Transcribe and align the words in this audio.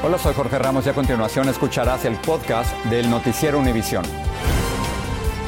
Hola, 0.00 0.16
soy 0.16 0.32
Jorge 0.32 0.60
Ramos 0.60 0.86
y 0.86 0.90
a 0.90 0.92
continuación 0.92 1.48
escucharás 1.48 2.04
el 2.04 2.14
podcast 2.18 2.72
del 2.84 3.10
Noticiero 3.10 3.58
Univisión. 3.58 4.04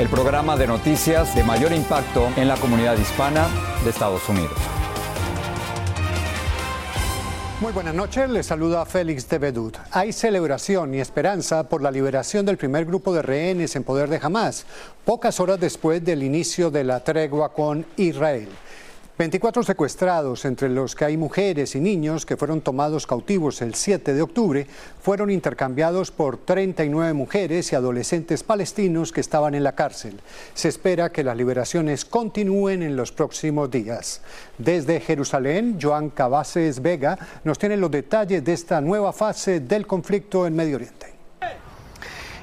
El 0.01 0.09
programa 0.09 0.57
de 0.57 0.67
noticias 0.67 1.37
de 1.37 1.45
mayor 1.45 1.73
impacto 1.73 2.29
en 2.37 2.49
la 2.49 2.57
comunidad 2.57 2.99
hispana 2.99 3.47
de 3.85 3.91
Estados 3.91 4.29
Unidos. 4.29 4.57
Muy 7.61 7.73
buenas 7.73 7.95
noches, 7.95 8.29
les 8.29 8.47
saluda 8.47 8.85
Félix 8.87 9.29
de 9.29 9.39
Bedut. 9.39 9.77
Hay 9.93 10.13
celebración 10.13 10.95
y 10.95 11.01
esperanza 11.01 11.69
por 11.69 11.81
la 11.81 11.93
liberación 11.93 12.45
del 12.45 12.57
primer 12.57 12.87
grupo 12.87 13.15
de 13.15 13.23
rehenes 13.23 13.77
en 13.77 13.85
poder 13.85 14.09
de 14.09 14.19
Hamas, 14.21 14.67
pocas 15.05 15.39
horas 15.39 15.61
después 15.61 16.05
del 16.05 16.25
inicio 16.25 16.73
de 16.73 16.83
la 16.83 17.05
tregua 17.05 17.53
con 17.53 17.87
Israel. 17.97 18.49
24 19.21 19.63
secuestrados, 19.65 20.47
entre 20.47 20.71
los 20.71 20.95
que 20.97 21.05
hay 21.05 21.19
mujeres 21.19 21.75
y 21.75 21.81
niños 21.81 22.25
que 22.25 22.39
fueron 22.39 22.63
tomados 22.63 23.07
cautivos 23.07 23.61
el 23.61 23.75
7 23.75 24.15
de 24.15 24.23
octubre, 24.23 24.67
fueron 25.03 25.29
intercambiados 25.29 26.11
por 26.11 26.39
39 26.39 27.13
mujeres 27.13 27.71
y 27.71 27.77
adolescentes 27.77 28.43
palestinos 28.43 29.13
que 29.13 29.21
estaban 29.21 29.55
en 29.55 29.63
la 29.63 29.75
cárcel. 29.75 30.19
Se 30.55 30.69
espera 30.71 31.13
que 31.13 31.23
las 31.23 31.37
liberaciones 31.37 32.07
continúen 32.07 32.83
en 32.83 32.97
los 32.97 33.13
próximos 33.13 33.71
días. 33.71 34.23
Desde 34.57 35.01
Jerusalén, 35.01 35.79
Joan 35.79 36.09
Cabaces 36.09 36.81
Vega 36.81 37.19
nos 37.45 37.59
tiene 37.59 37.77
los 37.77 37.91
detalles 37.91 38.43
de 38.43 38.55
esta 38.55 38.81
nueva 38.81 39.13
fase 39.13 39.61
del 39.61 39.87
conflicto 39.87 40.47
en 40.47 40.57
Medio 40.57 40.77
Oriente 40.77 41.20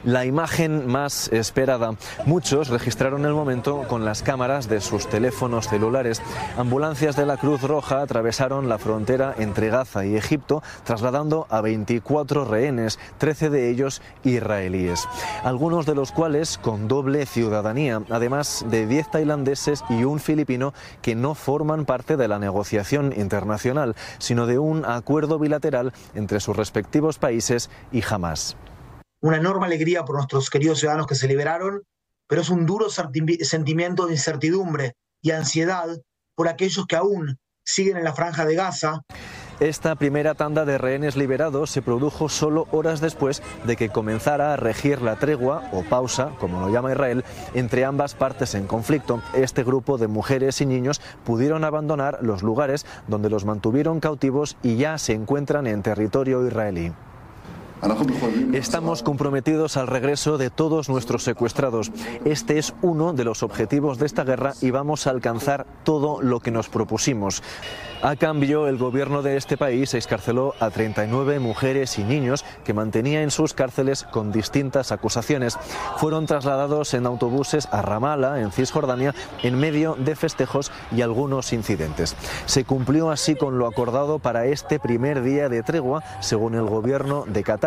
la 0.03 0.25
imagen 0.25 0.87
más 0.87 1.31
esperada. 1.31 1.95
Muchos 2.25 2.69
registraron 2.69 3.25
el 3.25 3.33
momento 3.33 3.83
con 3.87 4.05
las 4.05 4.23
cámaras 4.23 4.69
de 4.69 4.81
sus 4.81 5.07
teléfonos 5.07 5.67
celulares. 5.67 6.21
Ambulancias 6.57 7.15
de 7.15 7.25
la 7.25 7.37
Cruz 7.37 7.61
Roja 7.61 8.01
atravesaron 8.01 8.69
la 8.69 8.77
frontera 8.77 9.35
entre 9.37 9.69
Gaza 9.69 10.05
y 10.05 10.15
Egipto, 10.15 10.63
trasladando 10.83 11.47
a 11.49 11.61
24 11.61 12.45
rehenes, 12.45 12.99
13 13.17 13.49
de 13.49 13.69
ellos 13.69 14.01
israelíes, 14.23 15.07
algunos 15.43 15.85
de 15.85 15.95
los 15.95 16.11
cuales 16.11 16.57
con 16.57 16.87
doble 16.87 17.25
ciudadanía, 17.25 18.01
además 18.09 18.65
de 18.69 18.87
10 18.87 19.11
tailandeses 19.11 19.83
y 19.89 20.03
un 20.03 20.19
filipino 20.19 20.73
que 21.01 21.15
no 21.15 21.35
forman 21.35 21.85
parte 21.85 22.17
de 22.17 22.27
la 22.27 22.39
negociación 22.39 23.13
internacional, 23.15 23.95
sino 24.19 24.45
de 24.45 24.59
un 24.59 24.85
acuerdo 24.85 25.39
bilateral 25.39 25.93
entre 26.15 26.39
sus 26.39 26.55
respectivos 26.55 27.17
países 27.17 27.69
y 27.91 28.03
Hamas 28.07 28.57
una 29.21 29.37
enorme 29.37 29.65
alegría 29.65 30.05
por 30.05 30.15
nuestros 30.15 30.49
queridos 30.49 30.79
ciudadanos 30.79 31.07
que 31.07 31.15
se 31.15 31.27
liberaron, 31.27 31.83
pero 32.27 32.41
es 32.41 32.49
un 32.49 32.65
duro 32.65 32.87
sentimiento 32.89 34.05
de 34.05 34.13
incertidumbre 34.13 34.95
y 35.21 35.31
ansiedad 35.31 35.87
por 36.35 36.47
aquellos 36.47 36.85
que 36.85 36.95
aún 36.95 37.37
siguen 37.65 37.97
en 37.97 38.03
la 38.03 38.13
franja 38.13 38.45
de 38.45 38.55
Gaza. 38.55 39.01
Esta 39.59 39.95
primera 39.95 40.35
tanda 40.35 40.65
de 40.65 40.77
rehenes 40.77 41.15
liberados 41.15 41.71
se 41.71 41.81
produjo 41.81 42.29
solo 42.29 42.67
horas 42.71 43.01
después 43.01 43.41
de 43.65 43.75
que 43.75 43.89
comenzara 43.89 44.53
a 44.53 44.55
regir 44.55 45.01
la 45.01 45.15
tregua 45.15 45.67
o 45.71 45.81
pausa, 45.81 46.31
como 46.39 46.59
lo 46.61 46.69
llama 46.69 46.91
Israel, 46.91 47.25
entre 47.55 47.83
ambas 47.83 48.13
partes 48.13 48.53
en 48.53 48.67
conflicto. 48.67 49.23
Este 49.33 49.63
grupo 49.63 49.97
de 49.97 50.07
mujeres 50.07 50.61
y 50.61 50.67
niños 50.67 51.01
pudieron 51.25 51.63
abandonar 51.63 52.19
los 52.21 52.43
lugares 52.43 52.85
donde 53.07 53.31
los 53.31 53.45
mantuvieron 53.45 53.99
cautivos 53.99 54.57
y 54.61 54.75
ya 54.75 54.99
se 54.99 55.13
encuentran 55.13 55.65
en 55.65 55.81
territorio 55.81 56.45
israelí. 56.45 56.93
Estamos 58.53 59.03
comprometidos 59.03 59.77
al 59.77 59.87
regreso 59.87 60.37
de 60.37 60.49
todos 60.49 60.89
nuestros 60.89 61.23
secuestrados. 61.23 61.91
Este 62.25 62.57
es 62.57 62.73
uno 62.81 63.13
de 63.13 63.23
los 63.23 63.43
objetivos 63.43 63.99
de 63.99 64.05
esta 64.05 64.23
guerra 64.23 64.53
y 64.61 64.71
vamos 64.71 65.05
a 65.05 65.11
alcanzar 65.11 65.65
todo 65.83 66.21
lo 66.21 66.39
que 66.39 66.51
nos 66.51 66.69
propusimos. 66.69 67.43
A 68.01 68.15
cambio, 68.15 68.67
el 68.67 68.77
gobierno 68.77 69.23
de 69.23 69.37
este 69.37 69.57
país 69.57 69.93
escarceló 69.95 70.53
a 70.59 70.69
39 70.69 71.39
mujeres 71.39 71.97
y 71.97 72.03
niños 72.03 72.45
que 72.63 72.73
mantenía 72.73 73.23
en 73.23 73.31
sus 73.31 73.53
cárceles 73.53 74.03
con 74.03 74.31
distintas 74.31 74.91
acusaciones. 74.91 75.57
Fueron 75.97 76.27
trasladados 76.27 76.93
en 76.93 77.07
autobuses 77.07 77.67
a 77.71 77.81
Ramallah, 77.81 78.39
en 78.39 78.51
Cisjordania, 78.51 79.15
en 79.41 79.57
medio 79.59 79.95
de 79.95 80.15
festejos 80.15 80.71
y 80.91 81.01
algunos 81.01 81.53
incidentes. 81.53 82.15
Se 82.45 82.65
cumplió 82.65 83.09
así 83.09 83.35
con 83.35 83.57
lo 83.57 83.67
acordado 83.67 84.19
para 84.19 84.45
este 84.45 84.79
primer 84.79 85.23
día 85.23 85.49
de 85.49 85.63
tregua, 85.63 86.03
según 86.21 86.53
el 86.53 86.65
gobierno 86.65 87.25
de 87.27 87.43
Qatar. 87.43 87.66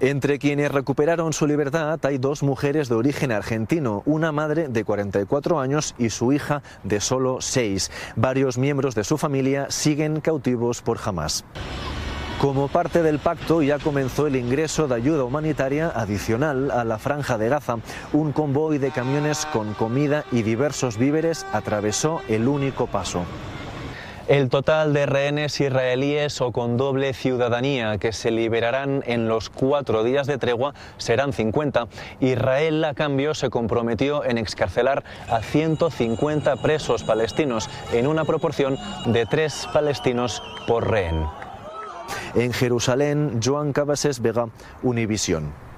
Entre 0.00 0.38
quienes 0.38 0.72
recuperaron 0.72 1.32
su 1.32 1.46
libertad 1.46 1.98
hay 2.04 2.18
dos 2.18 2.42
mujeres 2.42 2.88
de 2.88 2.94
origen 2.94 3.32
argentino, 3.32 4.02
una 4.06 4.32
madre 4.32 4.68
de 4.68 4.84
44 4.84 5.60
años 5.60 5.94
y 5.98 6.10
su 6.10 6.32
hija 6.32 6.62
de 6.82 7.00
solo 7.00 7.40
6. 7.40 7.90
Varios 8.16 8.58
miembros 8.58 8.94
de 8.94 9.04
su 9.04 9.18
familia 9.18 9.66
siguen 9.70 10.20
cautivos 10.20 10.82
por 10.82 10.98
Hamas. 11.04 11.44
Como 12.40 12.68
parte 12.68 13.02
del 13.02 13.18
pacto 13.18 13.60
ya 13.60 13.78
comenzó 13.78 14.26
el 14.26 14.34
ingreso 14.34 14.88
de 14.88 14.94
ayuda 14.94 15.24
humanitaria 15.24 15.92
adicional 15.94 16.70
a 16.70 16.84
la 16.84 16.98
franja 16.98 17.36
de 17.36 17.50
Gaza. 17.50 17.76
Un 18.14 18.32
convoy 18.32 18.78
de 18.78 18.90
camiones 18.92 19.46
con 19.52 19.74
comida 19.74 20.24
y 20.32 20.40
diversos 20.40 20.96
víveres 20.96 21.44
atravesó 21.52 22.22
el 22.28 22.48
único 22.48 22.86
paso. 22.86 23.26
El 24.30 24.48
total 24.48 24.92
de 24.92 25.06
rehenes 25.06 25.60
israelíes 25.60 26.40
o 26.40 26.52
con 26.52 26.76
doble 26.76 27.14
ciudadanía 27.14 27.98
que 27.98 28.12
se 28.12 28.30
liberarán 28.30 29.02
en 29.06 29.26
los 29.26 29.50
cuatro 29.50 30.04
días 30.04 30.28
de 30.28 30.38
tregua 30.38 30.72
serán 30.98 31.32
50. 31.32 31.88
Israel, 32.20 32.84
a 32.84 32.94
cambio, 32.94 33.34
se 33.34 33.50
comprometió 33.50 34.24
en 34.24 34.38
excarcelar 34.38 35.02
a 35.28 35.42
150 35.42 36.62
presos 36.62 37.02
palestinos 37.02 37.68
en 37.92 38.06
una 38.06 38.24
proporción 38.24 38.78
de 39.06 39.26
tres 39.26 39.66
palestinos 39.72 40.44
por 40.68 40.88
rehén. 40.88 41.26
En 42.36 42.52
Jerusalén, 42.52 43.40
Joan 43.42 43.72
Cabases 43.72 44.22
Vega, 44.22 44.46
Univisión. 44.84 45.69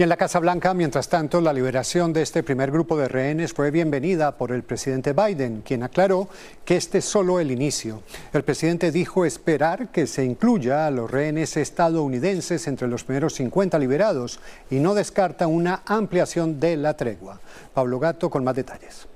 Y 0.00 0.02
en 0.02 0.08
la 0.08 0.16
Casa 0.16 0.38
Blanca, 0.38 0.72
mientras 0.72 1.10
tanto, 1.10 1.42
la 1.42 1.52
liberación 1.52 2.14
de 2.14 2.22
este 2.22 2.42
primer 2.42 2.70
grupo 2.70 2.96
de 2.96 3.06
rehenes 3.06 3.52
fue 3.52 3.70
bienvenida 3.70 4.38
por 4.38 4.50
el 4.50 4.62
presidente 4.62 5.12
Biden, 5.12 5.60
quien 5.60 5.82
aclaró 5.82 6.30
que 6.64 6.78
este 6.78 6.96
es 6.96 7.04
solo 7.04 7.38
el 7.38 7.50
inicio. 7.50 8.02
El 8.32 8.42
presidente 8.42 8.92
dijo 8.92 9.26
esperar 9.26 9.92
que 9.92 10.06
se 10.06 10.24
incluya 10.24 10.86
a 10.86 10.90
los 10.90 11.10
rehenes 11.10 11.54
estadounidenses 11.58 12.66
entre 12.66 12.88
los 12.88 13.04
primeros 13.04 13.34
50 13.34 13.78
liberados 13.78 14.40
y 14.70 14.76
no 14.76 14.94
descarta 14.94 15.46
una 15.46 15.82
ampliación 15.84 16.58
de 16.58 16.78
la 16.78 16.96
tregua. 16.96 17.38
Pablo 17.74 17.98
Gato 17.98 18.30
con 18.30 18.42
más 18.42 18.56
detalles. 18.56 19.06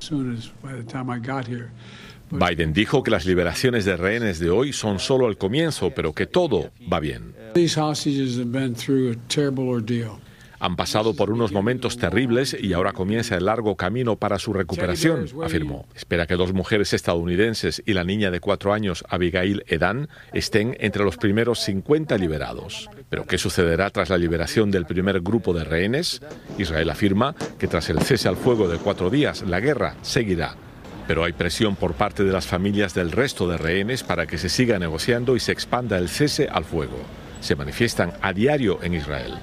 Biden 2.30 2.74
dijo 2.74 3.02
que 3.02 3.10
las 3.10 3.24
liberaciones 3.24 3.86
de 3.86 3.96
rehenes 3.96 4.38
de 4.38 4.50
hoy 4.50 4.74
son 4.74 4.98
solo 4.98 5.28
el 5.28 5.38
comienzo, 5.38 5.92
pero 5.94 6.12
que 6.12 6.26
todo 6.26 6.72
va 6.92 7.00
bien. 7.00 7.34
Han 10.64 10.76
pasado 10.76 11.14
por 11.14 11.30
unos 11.30 11.52
momentos 11.52 11.98
terribles 11.98 12.56
y 12.58 12.72
ahora 12.72 12.92
comienza 12.92 13.36
el 13.36 13.44
largo 13.44 13.76
camino 13.76 14.16
para 14.16 14.38
su 14.38 14.54
recuperación, 14.54 15.26
afirmó. 15.42 15.86
Espera 15.94 16.26
que 16.26 16.36
dos 16.36 16.54
mujeres 16.54 16.94
estadounidenses 16.94 17.82
y 17.84 17.92
la 17.92 18.02
niña 18.02 18.30
de 18.30 18.40
cuatro 18.40 18.72
años, 18.72 19.04
Abigail 19.10 19.62
Edan, 19.66 20.08
estén 20.32 20.74
entre 20.80 21.04
los 21.04 21.18
primeros 21.18 21.60
50 21.60 22.16
liberados. 22.16 22.88
¿Pero 23.10 23.26
qué 23.26 23.36
sucederá 23.36 23.90
tras 23.90 24.08
la 24.08 24.16
liberación 24.16 24.70
del 24.70 24.86
primer 24.86 25.20
grupo 25.20 25.52
de 25.52 25.64
rehenes? 25.64 26.22
Israel 26.56 26.88
afirma 26.88 27.34
que 27.58 27.68
tras 27.68 27.90
el 27.90 28.00
cese 28.00 28.28
al 28.28 28.38
fuego 28.38 28.66
de 28.66 28.78
cuatro 28.78 29.10
días, 29.10 29.42
la 29.42 29.60
guerra 29.60 29.96
seguirá. 30.00 30.56
Pero 31.06 31.24
hay 31.24 31.34
presión 31.34 31.76
por 31.76 31.92
parte 31.92 32.24
de 32.24 32.32
las 32.32 32.46
familias 32.46 32.94
del 32.94 33.12
resto 33.12 33.46
de 33.46 33.58
rehenes 33.58 34.02
para 34.02 34.26
que 34.26 34.38
se 34.38 34.48
siga 34.48 34.78
negociando 34.78 35.36
y 35.36 35.40
se 35.40 35.52
expanda 35.52 35.98
el 35.98 36.08
cese 36.08 36.48
al 36.50 36.64
fuego. 36.64 36.96
Se 37.44 37.54
manifiestan 37.54 38.10
a 38.22 38.32
diario 38.32 38.78
en 38.82 38.94
Israel. 38.94 39.34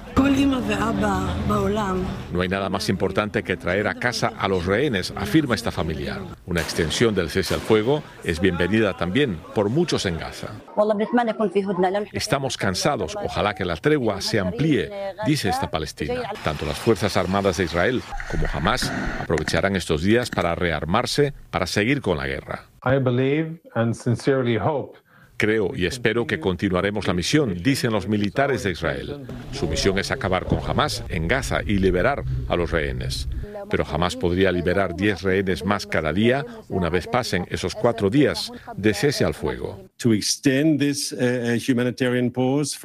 No 2.32 2.40
hay 2.40 2.48
nada 2.48 2.68
más 2.68 2.88
importante 2.88 3.44
que 3.44 3.56
traer 3.56 3.86
a 3.86 3.94
casa 3.94 4.32
a 4.36 4.48
los 4.48 4.66
rehenes, 4.66 5.12
afirma 5.14 5.54
esta 5.54 5.70
familiar. 5.70 6.18
Una 6.46 6.60
extensión 6.60 7.14
del 7.14 7.30
cese 7.30 7.54
al 7.54 7.60
fuego 7.60 8.02
es 8.24 8.40
bienvenida 8.40 8.96
también 8.96 9.38
por 9.54 9.68
muchos 9.68 10.04
en 10.06 10.18
Gaza. 10.18 10.48
Estamos 12.12 12.56
cansados, 12.56 13.14
ojalá 13.14 13.54
que 13.54 13.64
la 13.64 13.76
tregua 13.76 14.20
se 14.20 14.40
amplíe, 14.40 14.90
dice 15.24 15.50
esta 15.50 15.70
palestina. 15.70 16.22
Tanto 16.42 16.66
las 16.66 16.80
Fuerzas 16.80 17.16
Armadas 17.16 17.58
de 17.58 17.64
Israel 17.66 18.02
como 18.28 18.48
Hamas 18.52 18.92
aprovecharán 19.20 19.76
estos 19.76 20.02
días 20.02 20.28
para 20.28 20.56
rearmarse, 20.56 21.34
para 21.52 21.68
seguir 21.68 22.00
con 22.00 22.18
la 22.18 22.26
guerra. 22.26 22.62
Creo 25.42 25.72
y 25.74 25.86
espero 25.86 26.24
que 26.24 26.38
continuaremos 26.38 27.08
la 27.08 27.14
misión, 27.14 27.64
dicen 27.64 27.90
los 27.90 28.06
militares 28.06 28.62
de 28.62 28.70
Israel. 28.70 29.26
Su 29.50 29.66
misión 29.66 29.98
es 29.98 30.12
acabar 30.12 30.46
con 30.46 30.60
Hamas 30.64 31.02
en 31.08 31.26
Gaza 31.26 31.62
y 31.66 31.78
liberar 31.78 32.22
a 32.46 32.54
los 32.54 32.70
rehenes. 32.70 33.28
Pero 33.68 33.84
Hamas 33.84 34.14
podría 34.14 34.52
liberar 34.52 34.94
10 34.94 35.22
rehenes 35.22 35.64
más 35.64 35.84
cada 35.84 36.12
día 36.12 36.46
una 36.68 36.90
vez 36.90 37.08
pasen 37.08 37.44
esos 37.50 37.74
cuatro 37.74 38.08
días 38.08 38.52
de 38.76 38.94
cese 38.94 39.24
al 39.24 39.34
fuego. 39.34 39.88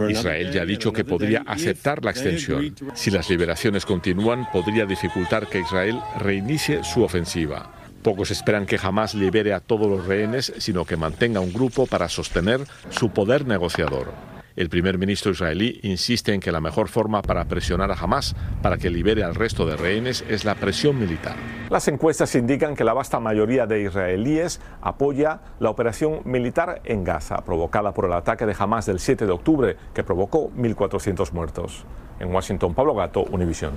Israel 0.09 0.51
ya 0.51 0.63
ha 0.63 0.65
dicho 0.65 0.91
que 0.91 1.05
podría 1.05 1.43
aceptar 1.45 2.03
la 2.03 2.09
extensión. 2.09 2.73
Si 2.95 3.11
las 3.11 3.29
liberaciones 3.29 3.85
continúan, 3.85 4.47
podría 4.51 4.87
dificultar 4.87 5.45
que 5.47 5.59
Israel 5.59 5.99
reinicie 6.19 6.83
su 6.83 7.03
ofensiva. 7.03 7.86
Pocos 8.03 8.31
esperan 8.31 8.65
que 8.65 8.77
jamás 8.77 9.15
libere 9.15 9.53
a 9.53 9.59
todos 9.59 9.87
los 9.87 10.05
rehenes, 10.05 10.53
sino 10.57 10.85
que 10.85 10.97
mantenga 10.97 11.39
un 11.39 11.53
grupo 11.53 11.85
para 11.85 12.09
sostener 12.09 12.61
su 12.89 13.09
poder 13.09 13.45
negociador. 13.45 14.13
El 14.57 14.69
primer 14.69 14.97
ministro 14.97 15.31
israelí 15.31 15.79
insiste 15.83 16.33
en 16.33 16.39
que 16.39 16.51
la 16.51 16.59
mejor 16.59 16.87
forma 16.87 17.21
para 17.21 17.45
presionar 17.45 17.91
a 17.91 17.93
Hamas 17.93 18.35
para 18.63 18.77
que 18.77 18.89
libere 18.89 19.23
al 19.23 19.35
resto 19.35 19.67
de 19.67 19.77
rehenes 19.77 20.25
es 20.27 20.45
la 20.45 20.55
presión 20.55 20.99
militar. 20.99 21.35
Las 21.69 21.87
encuestas 21.87 22.33
indican 22.33 22.75
que 22.75 22.83
la 22.83 22.93
vasta 22.93 23.19
mayoría 23.19 23.67
de 23.67 23.83
israelíes 23.83 24.59
apoya 24.81 25.41
la 25.59 25.69
operación 25.69 26.21
militar 26.25 26.81
en 26.85 27.03
Gaza, 27.03 27.37
provocada 27.45 27.93
por 27.93 28.05
el 28.05 28.13
ataque 28.13 28.47
de 28.47 28.55
Hamas 28.57 28.87
del 28.87 28.99
7 28.99 29.27
de 29.27 29.31
octubre, 29.31 29.77
que 29.93 30.03
provocó 30.03 30.49
1.400 30.57 31.33
muertos. 31.33 31.85
En 32.19 32.33
Washington, 32.33 32.73
Pablo 32.73 32.95
Gato, 32.95 33.25
Univisión. 33.25 33.73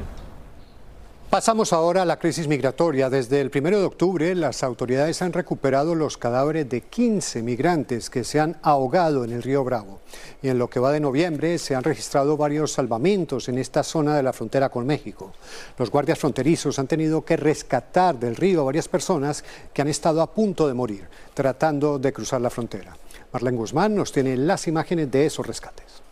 Pasamos 1.30 1.72
ahora 1.72 2.02
a 2.02 2.04
la 2.04 2.18
crisis 2.18 2.48
migratoria. 2.48 3.08
Desde 3.08 3.40
el 3.40 3.52
1 3.54 3.78
de 3.78 3.84
octubre, 3.84 4.34
las 4.34 4.64
autoridades 4.64 5.22
han 5.22 5.32
recuperado 5.32 5.94
los 5.94 6.18
cadáveres 6.18 6.68
de 6.68 6.80
15 6.80 7.42
migrantes 7.42 8.10
que 8.10 8.24
se 8.24 8.40
han 8.40 8.56
ahogado 8.62 9.22
en 9.22 9.30
el 9.30 9.44
río 9.44 9.62
Bravo. 9.62 10.00
Y 10.42 10.48
en 10.48 10.58
lo 10.58 10.68
que 10.68 10.80
va 10.80 10.90
de 10.90 10.98
noviembre, 10.98 11.58
se 11.58 11.76
han 11.76 11.84
registrado 11.84 12.36
varios 12.36 12.72
salvamentos 12.72 13.48
en 13.48 13.58
esta 13.58 13.84
zona 13.84 14.16
de 14.16 14.24
la 14.24 14.32
frontera 14.32 14.70
con 14.70 14.84
México. 14.84 15.32
Los 15.78 15.92
guardias 15.92 16.18
fronterizos 16.18 16.80
han 16.80 16.88
tenido 16.88 17.24
que 17.24 17.36
rescatar 17.36 18.18
del 18.18 18.34
río 18.34 18.62
a 18.62 18.64
varias 18.64 18.88
personas 18.88 19.44
que 19.72 19.82
han 19.82 19.88
estado 19.88 20.22
a 20.22 20.32
punto 20.32 20.66
de 20.66 20.74
morir, 20.74 21.06
tratando 21.32 22.00
de 22.00 22.12
cruzar 22.12 22.40
la 22.40 22.50
frontera. 22.50 22.96
Marlene 23.32 23.56
Guzmán 23.56 23.94
nos 23.94 24.10
tiene 24.10 24.36
las 24.36 24.66
imágenes 24.66 25.08
de 25.12 25.26
esos 25.26 25.46
rescates. 25.46 26.02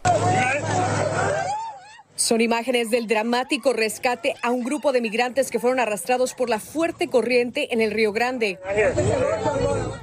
Son 2.19 2.41
imágenes 2.41 2.91
del 2.91 3.07
dramático 3.07 3.73
rescate 3.73 4.35
a 4.43 4.51
un 4.51 4.65
grupo 4.65 4.91
de 4.91 5.01
migrantes 5.01 5.53
que 5.53 5.61
fueron 5.61 5.79
arrastrados 5.79 6.35
por 6.35 6.51
la 6.51 6.59
fuerte 6.59 7.07
corriente 7.07 7.73
en 7.73 7.81
el 7.81 7.93
Río 7.93 8.13
Grande. 8.13 8.59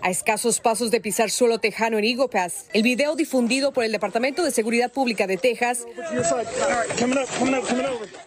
A 0.01 0.09
escasos 0.09 0.61
pasos 0.61 0.91
de 0.91 1.01
pisar 1.01 1.29
suelo 1.29 1.59
tejano 1.59 1.97
en 1.97 2.05
Eagle 2.05 2.29
Pass, 2.29 2.67
el 2.71 2.83
video 2.83 3.17
difundido 3.17 3.73
por 3.73 3.83
el 3.83 3.91
Departamento 3.91 4.45
de 4.45 4.51
Seguridad 4.51 4.93
Pública 4.93 5.27
de 5.27 5.35
Texas 5.35 5.85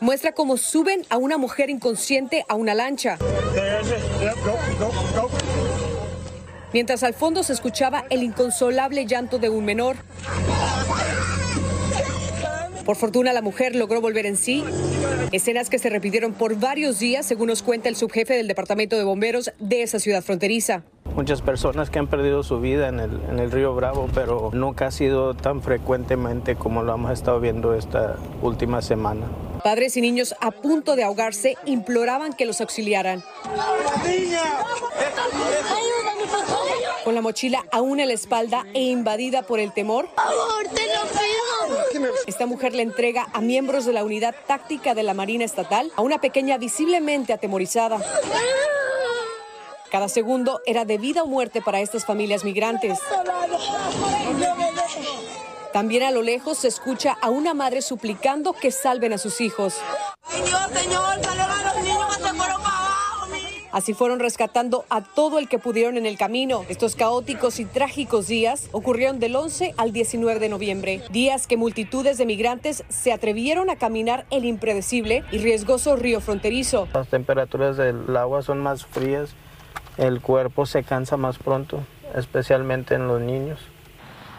muestra 0.00 0.32
cómo 0.32 0.58
suben 0.58 1.06
a 1.08 1.17
una 1.17 1.38
mujer 1.38 1.70
inconsciente 1.70 2.44
a 2.46 2.56
una 2.56 2.75
lancha. 2.75 3.17
Mientras 6.75 7.02
al 7.02 7.14
fondo 7.14 7.43
se 7.43 7.55
escuchaba 7.55 8.05
el 8.11 8.23
inconsolable 8.23 9.06
llanto 9.06 9.38
de 9.38 9.49
un 9.49 9.64
menor. 9.64 9.96
Por 12.88 12.96
fortuna 12.96 13.35
la 13.35 13.43
mujer 13.43 13.76
logró 13.76 14.00
volver 14.00 14.25
en 14.25 14.38
sí. 14.38 14.64
Escenas 15.31 15.69
que 15.69 15.79
se 15.79 15.90
repitieron 15.90 16.32
por 16.32 16.58
varios 16.58 16.99
días, 16.99 17.26
según 17.26 17.49
nos 17.49 17.62
cuenta 17.62 17.90
el 17.90 17.96
subjefe 17.96 18.32
del 18.32 18.49
Departamento 18.49 18.96
de 18.96 19.05
Bomberos 19.05 19.50
de 19.58 19.82
esa 19.82 19.99
ciudad 19.99 20.23
fronteriza. 20.23 20.85
Muchas 21.19 21.43
personas 21.43 21.91
que 21.91 21.99
han 21.99 22.06
perdido 22.06 22.44
su 22.44 22.61
vida 22.61 22.87
en 22.87 23.00
el, 23.00 23.11
en 23.29 23.41
el 23.41 23.50
río 23.50 23.75
Bravo, 23.75 24.09
pero 24.15 24.50
nunca 24.53 24.87
ha 24.87 24.91
sido 24.93 25.35
tan 25.35 25.62
frecuentemente 25.62 26.55
como 26.55 26.85
lo 26.85 26.94
hemos 26.94 27.11
estado 27.11 27.41
viendo 27.41 27.75
esta 27.75 28.15
última 28.41 28.82
semana. 28.82 29.26
Padres 29.65 29.97
y 29.97 30.00
niños 30.00 30.37
a 30.41 30.53
punto 30.53 30.94
de 30.94 31.03
ahogarse 31.03 31.56
imploraban 31.67 32.35
que 32.35 32.47
los 32.47 32.61
auxiliaran. 32.61 33.25
Con 37.03 37.17
la 37.17 37.20
mochila 37.20 37.65
aún 37.73 37.99
en 37.99 38.06
la 38.06 38.15
espalda 38.15 38.65
e 38.73 38.82
invadida 38.82 39.43
por 39.43 39.59
el 39.59 39.73
temor, 39.73 40.09
esta 42.29 42.47
mujer 42.47 42.76
le 42.76 42.82
entrega 42.82 43.26
a 43.32 43.41
miembros 43.41 43.87
de 43.87 43.93
la 43.93 44.05
unidad 44.05 44.37
táctica 44.47 44.94
de 44.94 45.03
la 45.03 45.15
Marina 45.15 45.44
Estatal 45.44 45.91
a 45.97 46.03
una 46.03 46.20
pequeña 46.20 46.59
visiblemente 46.59 47.32
atemorizada. 47.32 47.99
Cada 49.90 50.08
segundo 50.08 50.61
era 50.67 50.85
de 50.85 50.99
vida 50.99 51.23
o 51.23 51.26
muerte 51.26 51.62
para 51.62 51.81
estas 51.81 52.05
familias 52.05 52.44
migrantes. 52.44 52.99
También 55.73 56.02
a 56.02 56.11
lo 56.11 56.23
lejos 56.23 56.58
se 56.58 56.69
escucha 56.69 57.17
a 57.20 57.31
una 57.31 57.55
madre 57.55 57.82
suplicando 57.82 58.52
que 58.52 58.70
salven 58.70 59.12
a 59.12 59.19
sus 59.19 59.40
hijos. 59.40 59.76
Así 63.70 63.94
fueron 63.94 64.19
rescatando 64.19 64.85
a 64.88 65.02
todo 65.02 65.38
el 65.38 65.49
que 65.49 65.58
pudieron 65.58 65.96
en 65.96 66.06
el 66.06 66.17
camino. 66.17 66.64
Estos 66.69 66.96
caóticos 66.96 67.61
y 67.61 67.64
trágicos 67.64 68.26
días 68.26 68.69
ocurrieron 68.73 69.20
del 69.20 69.37
11 69.37 69.75
al 69.76 69.93
19 69.93 70.41
de 70.41 70.49
noviembre, 70.49 71.02
días 71.11 71.46
que 71.46 71.56
multitudes 71.56 72.19
de 72.19 72.26
migrantes 72.26 72.82
se 72.88 73.12
atrevieron 73.12 73.69
a 73.70 73.76
caminar 73.76 74.26
el 74.31 74.46
impredecible 74.46 75.23
y 75.31 75.38
riesgoso 75.38 75.96
río 75.96 76.20
fronterizo. 76.20 76.88
Las 76.94 77.08
temperaturas 77.08 77.76
del 77.76 78.17
agua 78.17 78.43
son 78.43 78.58
más 78.58 78.87
frías, 78.87 79.34
el 79.99 80.21
cuerpo 80.21 80.65
se 80.65 80.85
cansa 80.85 81.17
más 81.17 81.39
pronto, 81.39 81.85
especialmente 82.15 82.95
en 82.95 83.09
los 83.09 83.21
niños. 83.21 83.61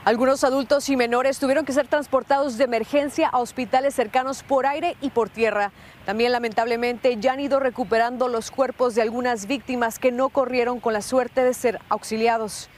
Algunos 0.06 0.46
adultos 0.46 0.88
y 0.88 0.96
menores 0.96 1.40
tuvieron 1.40 1.66
que 1.66 1.74
ser 1.74 1.88
transportados 1.88 2.58
de 2.58 2.64
emergencia 2.64 3.28
a 3.28 3.40
hospitales 3.40 3.94
cercanos 3.94 4.44
por 4.44 4.66
aire 4.66 4.96
y 5.02 5.10
por 5.10 5.30
tierra. 5.30 5.72
También 6.06 6.32
lamentablemente 6.32 7.18
ya 7.18 7.34
han 7.34 7.42
ido 7.42 7.60
recuperando 7.60 8.30
los 8.30 8.50
cuerpos 8.50 8.96
de 8.96 9.02
algunas 9.02 9.46
víctimas 9.46 10.00
que 10.00 10.12
no 10.14 10.30
corrieron 10.30 10.80
con 10.80 10.94
la 10.94 11.02
suerte 11.02 11.44
de 11.44 11.54
ser 11.54 11.80
auxiliados. 11.90 12.70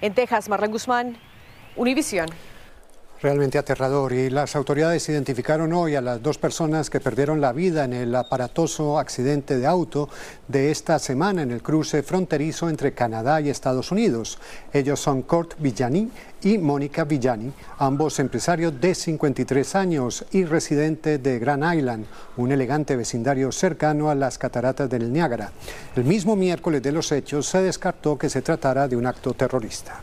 En 0.00 0.14
Texas, 0.14 0.48
Marlene 0.48 0.72
Guzmán, 0.72 1.18
Univisión. 1.76 2.28
Realmente 3.22 3.58
aterrador 3.58 4.14
y 4.14 4.30
las 4.30 4.56
autoridades 4.56 5.06
identificaron 5.10 5.74
hoy 5.74 5.94
a 5.94 6.00
las 6.00 6.22
dos 6.22 6.38
personas 6.38 6.88
que 6.88 7.00
perdieron 7.00 7.38
la 7.38 7.52
vida 7.52 7.84
en 7.84 7.92
el 7.92 8.14
aparatoso 8.14 8.98
accidente 8.98 9.58
de 9.58 9.66
auto 9.66 10.08
de 10.48 10.70
esta 10.70 10.98
semana 10.98 11.42
en 11.42 11.50
el 11.50 11.62
cruce 11.62 12.02
fronterizo 12.02 12.70
entre 12.70 12.94
Canadá 12.94 13.42
y 13.42 13.50
Estados 13.50 13.92
Unidos. 13.92 14.38
Ellos 14.72 15.00
son 15.00 15.20
Kurt 15.20 15.52
Villani 15.58 16.10
y 16.40 16.56
Mónica 16.56 17.04
Villani, 17.04 17.52
ambos 17.76 18.18
empresarios 18.20 18.80
de 18.80 18.94
53 18.94 19.74
años 19.74 20.24
y 20.30 20.46
residentes 20.46 21.22
de 21.22 21.38
Grand 21.38 21.74
Island, 21.74 22.06
un 22.38 22.52
elegante 22.52 22.96
vecindario 22.96 23.52
cercano 23.52 24.08
a 24.08 24.14
las 24.14 24.38
cataratas 24.38 24.88
del 24.88 25.12
Niágara. 25.12 25.52
El 25.94 26.04
mismo 26.04 26.36
miércoles 26.36 26.82
de 26.82 26.92
los 26.92 27.12
hechos 27.12 27.46
se 27.46 27.60
descartó 27.60 28.16
que 28.16 28.30
se 28.30 28.40
tratara 28.40 28.88
de 28.88 28.96
un 28.96 29.04
acto 29.04 29.34
terrorista. 29.34 30.00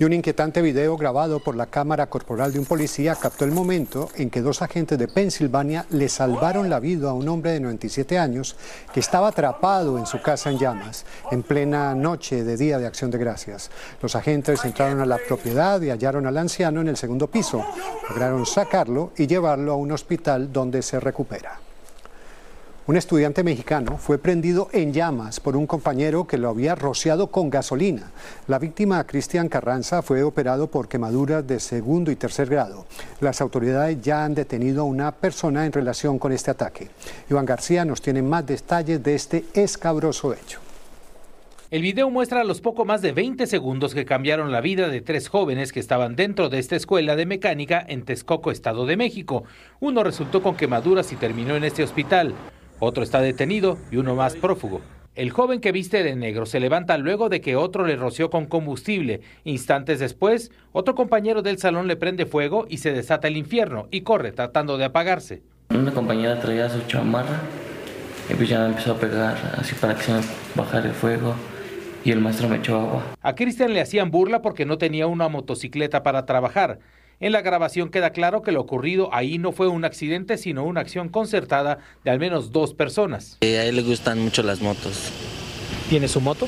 Y 0.00 0.04
un 0.04 0.12
inquietante 0.12 0.62
video 0.62 0.96
grabado 0.96 1.40
por 1.40 1.56
la 1.56 1.66
cámara 1.66 2.06
corporal 2.06 2.52
de 2.52 2.60
un 2.60 2.66
policía 2.66 3.16
captó 3.16 3.44
el 3.44 3.50
momento 3.50 4.08
en 4.14 4.30
que 4.30 4.42
dos 4.42 4.62
agentes 4.62 4.96
de 4.96 5.08
Pensilvania 5.08 5.86
le 5.90 6.08
salvaron 6.08 6.70
la 6.70 6.78
vida 6.78 7.10
a 7.10 7.14
un 7.14 7.26
hombre 7.28 7.50
de 7.50 7.58
97 7.58 8.16
años 8.16 8.54
que 8.94 9.00
estaba 9.00 9.26
atrapado 9.26 9.98
en 9.98 10.06
su 10.06 10.22
casa 10.22 10.50
en 10.50 10.58
llamas 10.58 11.04
en 11.32 11.42
plena 11.42 11.96
noche 11.96 12.44
de 12.44 12.56
Día 12.56 12.78
de 12.78 12.86
Acción 12.86 13.10
de 13.10 13.18
Gracias. 13.18 13.72
Los 14.00 14.14
agentes 14.14 14.64
entraron 14.64 15.00
a 15.00 15.06
la 15.06 15.18
propiedad 15.18 15.82
y 15.82 15.90
hallaron 15.90 16.28
al 16.28 16.38
anciano 16.38 16.80
en 16.80 16.86
el 16.86 16.96
segundo 16.96 17.26
piso. 17.26 17.64
Lograron 18.08 18.46
sacarlo 18.46 19.10
y 19.16 19.26
llevarlo 19.26 19.72
a 19.72 19.76
un 19.76 19.90
hospital 19.90 20.52
donde 20.52 20.80
se 20.82 21.00
recupera. 21.00 21.67
Un 22.88 22.96
estudiante 22.96 23.44
mexicano 23.44 23.98
fue 23.98 24.16
prendido 24.16 24.70
en 24.72 24.94
llamas 24.94 25.40
por 25.40 25.58
un 25.58 25.66
compañero 25.66 26.26
que 26.26 26.38
lo 26.38 26.48
había 26.48 26.74
rociado 26.74 27.26
con 27.26 27.50
gasolina. 27.50 28.10
La 28.46 28.58
víctima, 28.58 29.04
Cristian 29.04 29.50
Carranza, 29.50 30.00
fue 30.00 30.22
operado 30.22 30.68
por 30.68 30.88
quemaduras 30.88 31.46
de 31.46 31.60
segundo 31.60 32.10
y 32.10 32.16
tercer 32.16 32.48
grado. 32.48 32.86
Las 33.20 33.42
autoridades 33.42 34.00
ya 34.00 34.24
han 34.24 34.34
detenido 34.34 34.80
a 34.80 34.84
una 34.86 35.12
persona 35.12 35.66
en 35.66 35.72
relación 35.72 36.18
con 36.18 36.32
este 36.32 36.50
ataque. 36.50 36.88
Iván 37.28 37.44
García 37.44 37.84
nos 37.84 38.00
tiene 38.00 38.22
más 38.22 38.46
detalles 38.46 39.02
de 39.02 39.14
este 39.14 39.44
escabroso 39.52 40.32
hecho. 40.32 40.58
El 41.70 41.82
video 41.82 42.08
muestra 42.08 42.42
los 42.42 42.62
poco 42.62 42.86
más 42.86 43.02
de 43.02 43.12
20 43.12 43.46
segundos 43.46 43.92
que 43.92 44.06
cambiaron 44.06 44.50
la 44.50 44.62
vida 44.62 44.88
de 44.88 45.02
tres 45.02 45.28
jóvenes 45.28 45.72
que 45.72 45.80
estaban 45.80 46.16
dentro 46.16 46.48
de 46.48 46.58
esta 46.58 46.76
escuela 46.76 47.16
de 47.16 47.26
mecánica 47.26 47.84
en 47.86 48.06
Texcoco, 48.06 48.50
Estado 48.50 48.86
de 48.86 48.96
México. 48.96 49.44
Uno 49.78 50.02
resultó 50.02 50.42
con 50.42 50.56
quemaduras 50.56 51.12
y 51.12 51.16
terminó 51.16 51.54
en 51.54 51.64
este 51.64 51.82
hospital. 51.82 52.34
Otro 52.80 53.02
está 53.02 53.20
detenido 53.20 53.76
y 53.90 53.96
uno 53.96 54.14
más 54.14 54.36
prófugo. 54.36 54.80
El 55.16 55.30
joven 55.30 55.60
que 55.60 55.72
viste 55.72 56.04
de 56.04 56.14
negro 56.14 56.46
se 56.46 56.60
levanta 56.60 56.96
luego 56.96 57.28
de 57.28 57.40
que 57.40 57.56
otro 57.56 57.84
le 57.84 57.96
roció 57.96 58.30
con 58.30 58.46
combustible. 58.46 59.20
Instantes 59.42 59.98
después, 59.98 60.52
otro 60.70 60.94
compañero 60.94 61.42
del 61.42 61.58
salón 61.58 61.88
le 61.88 61.96
prende 61.96 62.24
fuego 62.24 62.66
y 62.68 62.78
se 62.78 62.92
desata 62.92 63.26
el 63.26 63.36
infierno 63.36 63.88
y 63.90 64.02
corre 64.02 64.30
tratando 64.30 64.78
de 64.78 64.84
apagarse. 64.84 65.42
Una 65.70 65.92
compañera 65.92 66.40
traía 66.40 66.70
su 66.70 66.80
chamarra 66.82 67.40
y 68.30 68.34
pues 68.34 68.48
ya 68.48 68.60
me 68.60 68.66
empezó 68.66 68.92
a 68.92 68.98
pegar 68.98 69.36
así 69.56 69.74
para 69.74 69.96
que 69.96 70.02
se 70.04 70.12
me 70.12 70.20
bajara 70.54 70.86
el 70.86 70.94
fuego 70.94 71.34
y 72.04 72.12
el 72.12 72.20
maestro 72.20 72.48
me 72.48 72.58
echó 72.58 72.78
agua. 72.78 73.02
A 73.20 73.34
Cristian 73.34 73.72
le 73.72 73.80
hacían 73.80 74.12
burla 74.12 74.40
porque 74.40 74.66
no 74.66 74.78
tenía 74.78 75.08
una 75.08 75.28
motocicleta 75.28 76.04
para 76.04 76.26
trabajar. 76.26 76.78
En 77.20 77.32
la 77.32 77.40
grabación 77.42 77.90
queda 77.90 78.10
claro 78.10 78.42
que 78.42 78.52
lo 78.52 78.60
ocurrido 78.60 79.12
ahí 79.12 79.38
no 79.38 79.50
fue 79.50 79.66
un 79.66 79.84
accidente, 79.84 80.38
sino 80.38 80.62
una 80.62 80.80
acción 80.80 81.08
concertada 81.08 81.80
de 82.04 82.12
al 82.12 82.20
menos 82.20 82.52
dos 82.52 82.74
personas. 82.74 83.38
Eh, 83.40 83.58
a 83.58 83.64
él 83.64 83.74
le 83.74 83.82
gustan 83.82 84.20
mucho 84.20 84.44
las 84.44 84.60
motos. 84.60 85.10
¿Tiene 85.90 86.06
su 86.06 86.20
moto? 86.20 86.46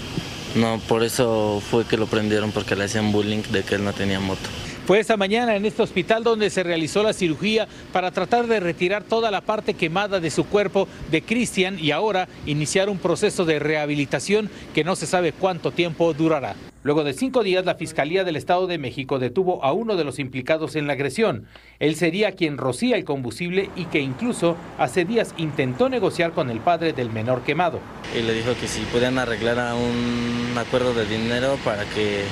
No, 0.55 0.81
por 0.89 1.03
eso 1.03 1.61
fue 1.61 1.85
que 1.85 1.97
lo 1.97 2.07
prendieron, 2.07 2.53
porque 2.53 2.77
le 2.77 2.85
hacían 2.85 3.11
bullying 3.11 3.43
de 3.51 3.65
que 3.65 3.75
él 3.75 3.85
no 3.85 3.93
tenía 3.93 4.21
moto. 4.21 4.49
Fue 4.87 4.99
esta 4.99 5.17
mañana 5.17 5.55
en 5.55 5.67
este 5.67 5.83
hospital 5.83 6.25
donde 6.25 6.51
se 6.51 6.63
realizó 6.63 7.03
la 7.03 7.13
cirugía 7.13 7.69
para 7.93 8.11
tratar 8.11 8.47
de 8.49 8.59
retirar 8.59 9.05
toda 9.05 9.31
la 9.31 9.41
parte 9.41 9.75
quemada 9.75 10.19
de 10.19 10.31
su 10.31 10.47
cuerpo 10.47 10.89
de 11.11 11.23
Cristian 11.23 11.79
y 11.79 11.93
ahora 11.93 12.29
iniciar 12.47 12.89
un 12.89 12.99
proceso 12.99 13.45
de 13.45 13.61
rehabilitación 13.61 14.51
que 14.75 14.83
no 14.83 14.97
se 14.97 15.07
sabe 15.07 15.33
cuánto 15.33 15.71
tiempo 15.71 16.13
durará. 16.13 16.57
Luego 16.83 17.05
de 17.05 17.13
cinco 17.13 17.43
días, 17.43 17.67
la 17.67 17.75
Fiscalía 17.75 18.25
del 18.25 18.37
Estado 18.37 18.67
de 18.67 18.79
México 18.79 19.19
detuvo 19.19 19.63
a 19.63 19.73
uno 19.73 19.97
de 19.97 20.05
los 20.05 20.19
implicados 20.19 20.77
en 20.77 20.87
la 20.87 20.95
agresión. 20.95 21.47
Él 21.79 21.95
sería 21.95 22.33
quien 22.33 22.57
rocía 22.57 22.97
el 22.97 23.05
combustible 23.05 23.69
y 23.77 23.85
que 23.85 24.01
incluso 24.01 24.57
hace 24.79 25.05
días 25.05 25.35
intentó 25.37 25.91
negociar 25.91 26.33
con 26.33 26.49
el 26.49 26.59
padre 26.59 26.95
del 26.95 27.11
menor 27.11 27.43
quemado. 27.43 27.81
Y 28.19 28.23
le 28.23 28.33
dijo 28.33 28.55
que 28.59 28.67
si 28.67 28.81
podían 28.85 29.19
arreglar 29.19 29.75
un 29.75 30.57
acuerdo 30.57 30.95
de 30.95 31.05
dinero 31.05 31.59
para 31.65 31.85
que 31.85 32.25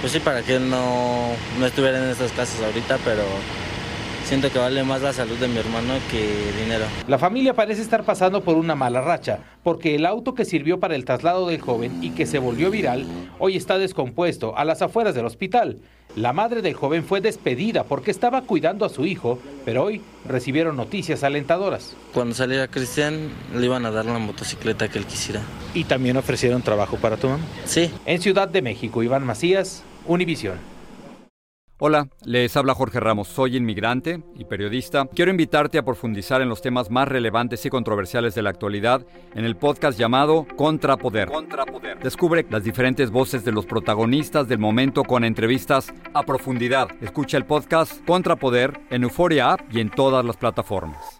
pues 0.00 0.12
sí, 0.12 0.20
para 0.20 0.42
que 0.42 0.58
no, 0.58 1.30
no 1.58 1.66
estuviera 1.66 2.02
en 2.02 2.10
estas 2.10 2.32
casas 2.32 2.62
ahorita, 2.62 2.98
pero 3.04 3.22
siento 4.24 4.50
que 4.50 4.58
vale 4.58 4.82
más 4.84 5.02
la 5.02 5.12
salud 5.12 5.36
de 5.36 5.48
mi 5.48 5.58
hermano 5.58 5.94
que 6.10 6.52
dinero. 6.62 6.84
La 7.08 7.18
familia 7.18 7.52
parece 7.52 7.82
estar 7.82 8.04
pasando 8.04 8.42
por 8.42 8.56
una 8.56 8.74
mala 8.74 9.00
racha, 9.00 9.40
porque 9.62 9.96
el 9.96 10.06
auto 10.06 10.34
que 10.34 10.44
sirvió 10.44 10.80
para 10.80 10.94
el 10.94 11.04
traslado 11.04 11.48
del 11.48 11.60
joven 11.60 12.02
y 12.02 12.10
que 12.10 12.26
se 12.26 12.38
volvió 12.38 12.70
viral, 12.70 13.06
hoy 13.38 13.56
está 13.56 13.76
descompuesto 13.76 14.56
a 14.56 14.64
las 14.64 14.82
afueras 14.82 15.14
del 15.14 15.26
hospital. 15.26 15.78
La 16.16 16.32
madre 16.32 16.60
del 16.60 16.74
joven 16.74 17.04
fue 17.04 17.20
despedida 17.20 17.84
porque 17.84 18.10
estaba 18.10 18.42
cuidando 18.42 18.84
a 18.84 18.88
su 18.88 19.06
hijo, 19.06 19.38
pero 19.64 19.84
hoy 19.84 20.00
recibieron 20.26 20.76
noticias 20.76 21.22
alentadoras. 21.22 21.94
Cuando 22.12 22.34
saliera 22.34 22.66
Cristian, 22.68 23.30
le 23.54 23.64
iban 23.64 23.84
a 23.86 23.90
dar 23.92 24.06
la 24.06 24.18
motocicleta 24.18 24.88
que 24.88 24.98
él 24.98 25.06
quisiera. 25.06 25.40
¿Y 25.72 25.84
también 25.84 26.16
ofrecieron 26.16 26.62
trabajo 26.62 26.96
para 26.96 27.16
tu 27.16 27.28
mamá? 27.28 27.44
Sí. 27.64 27.92
En 28.06 28.20
Ciudad 28.20 28.48
de 28.48 28.60
México, 28.60 29.04
Iván 29.04 29.24
Macías, 29.24 29.84
Univisión. 30.06 30.58
Hola, 31.82 32.08
les 32.26 32.54
habla 32.58 32.74
Jorge 32.74 33.00
Ramos, 33.00 33.28
soy 33.28 33.56
inmigrante 33.56 34.22
y 34.36 34.44
periodista. 34.44 35.06
Quiero 35.06 35.30
invitarte 35.30 35.78
a 35.78 35.82
profundizar 35.82 36.42
en 36.42 36.50
los 36.50 36.60
temas 36.60 36.90
más 36.90 37.08
relevantes 37.08 37.64
y 37.64 37.70
controversiales 37.70 38.34
de 38.34 38.42
la 38.42 38.50
actualidad 38.50 39.06
en 39.34 39.46
el 39.46 39.56
podcast 39.56 39.98
llamado 39.98 40.46
Contrapoder. 40.56 41.30
Contrapoder. 41.30 41.98
Descubre 42.00 42.46
las 42.50 42.64
diferentes 42.64 43.10
voces 43.10 43.46
de 43.46 43.52
los 43.52 43.64
protagonistas 43.64 44.46
del 44.46 44.58
momento 44.58 45.04
con 45.04 45.24
entrevistas 45.24 45.90
a 46.12 46.22
profundidad. 46.22 46.88
Escucha 47.00 47.38
el 47.38 47.46
podcast 47.46 48.04
Contrapoder 48.04 48.78
en 48.90 49.04
Euforia 49.04 49.52
App 49.52 49.60
y 49.72 49.80
en 49.80 49.90
todas 49.90 50.22
las 50.22 50.36
plataformas. 50.36 51.19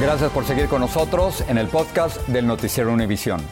Gracias 0.00 0.32
por 0.32 0.46
seguir 0.46 0.66
con 0.66 0.80
nosotros 0.80 1.44
en 1.46 1.58
el 1.58 1.68
podcast 1.68 2.26
del 2.26 2.46
Noticiero 2.46 2.90
Univisión. 2.90 3.42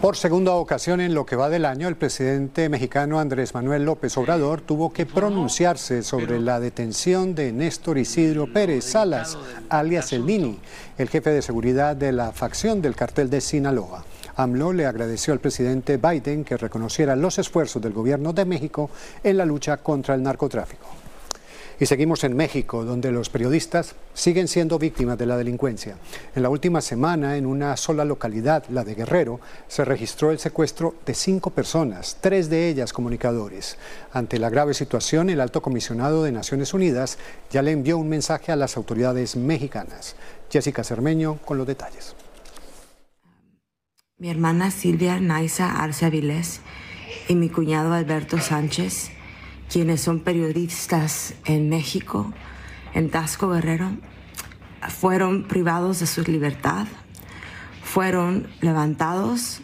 Por 0.00 0.16
segunda 0.16 0.54
ocasión 0.54 1.02
en 1.02 1.12
lo 1.12 1.26
que 1.26 1.36
va 1.36 1.50
del 1.50 1.66
año, 1.66 1.86
el 1.86 1.96
presidente 1.96 2.70
mexicano 2.70 3.20
Andrés 3.20 3.52
Manuel 3.52 3.84
López 3.84 4.16
Obrador 4.16 4.62
tuvo 4.62 4.90
que 4.90 5.04
pronunciarse 5.04 6.02
sobre 6.02 6.40
la 6.40 6.60
detención 6.60 7.34
de 7.34 7.52
Néstor 7.52 7.98
Isidro 7.98 8.50
Pérez 8.50 8.86
Salas, 8.86 9.36
alias 9.68 10.14
El 10.14 10.24
Nini, 10.24 10.58
el 10.96 11.10
jefe 11.10 11.28
de 11.28 11.42
seguridad 11.42 11.94
de 11.94 12.12
la 12.12 12.32
facción 12.32 12.80
del 12.80 12.96
cartel 12.96 13.28
de 13.28 13.42
Sinaloa. 13.42 14.06
AMLO 14.36 14.72
le 14.72 14.86
agradeció 14.86 15.34
al 15.34 15.40
presidente 15.40 15.98
Biden 15.98 16.42
que 16.42 16.56
reconociera 16.56 17.16
los 17.16 17.38
esfuerzos 17.38 17.82
del 17.82 17.92
gobierno 17.92 18.32
de 18.32 18.46
México 18.46 18.88
en 19.22 19.36
la 19.36 19.44
lucha 19.44 19.76
contra 19.76 20.14
el 20.14 20.22
narcotráfico. 20.22 20.99
Y 21.80 21.86
seguimos 21.86 22.24
en 22.24 22.36
México, 22.36 22.84
donde 22.84 23.10
los 23.10 23.30
periodistas 23.30 23.94
siguen 24.12 24.48
siendo 24.48 24.78
víctimas 24.78 25.16
de 25.16 25.24
la 25.24 25.38
delincuencia. 25.38 25.96
En 26.34 26.42
la 26.42 26.50
última 26.50 26.82
semana, 26.82 27.38
en 27.38 27.46
una 27.46 27.74
sola 27.78 28.04
localidad, 28.04 28.64
la 28.68 28.84
de 28.84 28.94
Guerrero, 28.94 29.40
se 29.66 29.86
registró 29.86 30.30
el 30.30 30.38
secuestro 30.38 30.94
de 31.06 31.14
cinco 31.14 31.48
personas, 31.48 32.18
tres 32.20 32.50
de 32.50 32.68
ellas 32.68 32.92
comunicadores. 32.92 33.78
Ante 34.12 34.38
la 34.38 34.50
grave 34.50 34.74
situación, 34.74 35.30
el 35.30 35.40
alto 35.40 35.62
comisionado 35.62 36.22
de 36.22 36.32
Naciones 36.32 36.74
Unidas 36.74 37.16
ya 37.50 37.62
le 37.62 37.70
envió 37.70 37.96
un 37.96 38.10
mensaje 38.10 38.52
a 38.52 38.56
las 38.56 38.76
autoridades 38.76 39.34
mexicanas. 39.34 40.16
Jessica 40.50 40.84
Cermeño 40.84 41.38
con 41.46 41.56
los 41.56 41.66
detalles. 41.66 42.14
Mi 44.18 44.28
hermana 44.28 44.70
Silvia 44.70 45.18
Naiza 45.18 45.82
Arce 45.82 46.10
y 47.26 47.34
mi 47.34 47.48
cuñado 47.48 47.94
Alberto 47.94 48.38
Sánchez 48.38 49.12
quienes 49.70 50.00
son 50.00 50.20
periodistas 50.20 51.34
en 51.44 51.68
México, 51.68 52.32
en 52.92 53.08
Tasco 53.08 53.48
Guerrero, 53.50 53.92
fueron 54.88 55.44
privados 55.46 56.00
de 56.00 56.06
su 56.06 56.22
libertad, 56.22 56.86
fueron 57.84 58.48
levantados 58.60 59.60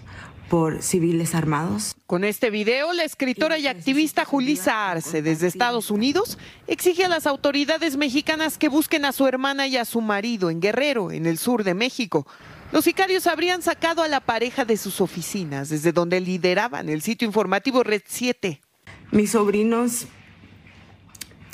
por 0.49 0.81
civiles 0.81 1.35
armados. 1.35 1.97
Con 2.07 2.23
este 2.23 2.51
video, 2.51 2.93
la 2.93 3.03
escritora 3.03 3.59
y 3.59 3.67
activista 3.67 4.25
Julisa 4.25 4.91
Arce, 4.91 5.23
desde 5.23 5.49
Estados 5.49 5.91
Unidos, 5.91 6.39
exige 6.69 7.05
a 7.05 7.09
las 7.09 7.27
autoridades 7.27 7.97
mexicanas 7.97 8.59
que 8.59 8.69
busquen 8.69 9.05
a 9.05 9.13
su 9.13 9.27
hermana 9.27 9.67
y 9.67 9.77
a 9.77 9.85
su 9.85 10.01
marido 10.01 10.51
en 10.51 10.61
Guerrero, 10.61 11.11
en 11.11 11.27
el 11.27 11.37
sur 11.37 11.65
de 11.65 11.75
México. 11.75 12.29
Los 12.71 12.85
sicarios 12.85 13.27
habrían 13.27 13.61
sacado 13.61 14.03
a 14.03 14.09
la 14.09 14.21
pareja 14.21 14.65
de 14.65 14.77
sus 14.77 15.01
oficinas, 15.01 15.69
desde 15.69 15.91
donde 15.91 16.21
lideraban 16.21 16.89
el 16.89 17.03
sitio 17.03 17.27
informativo 17.27 17.83
Red 17.83 18.03
7. 18.07 18.61
Mis 19.11 19.33
sobrinos 19.33 20.07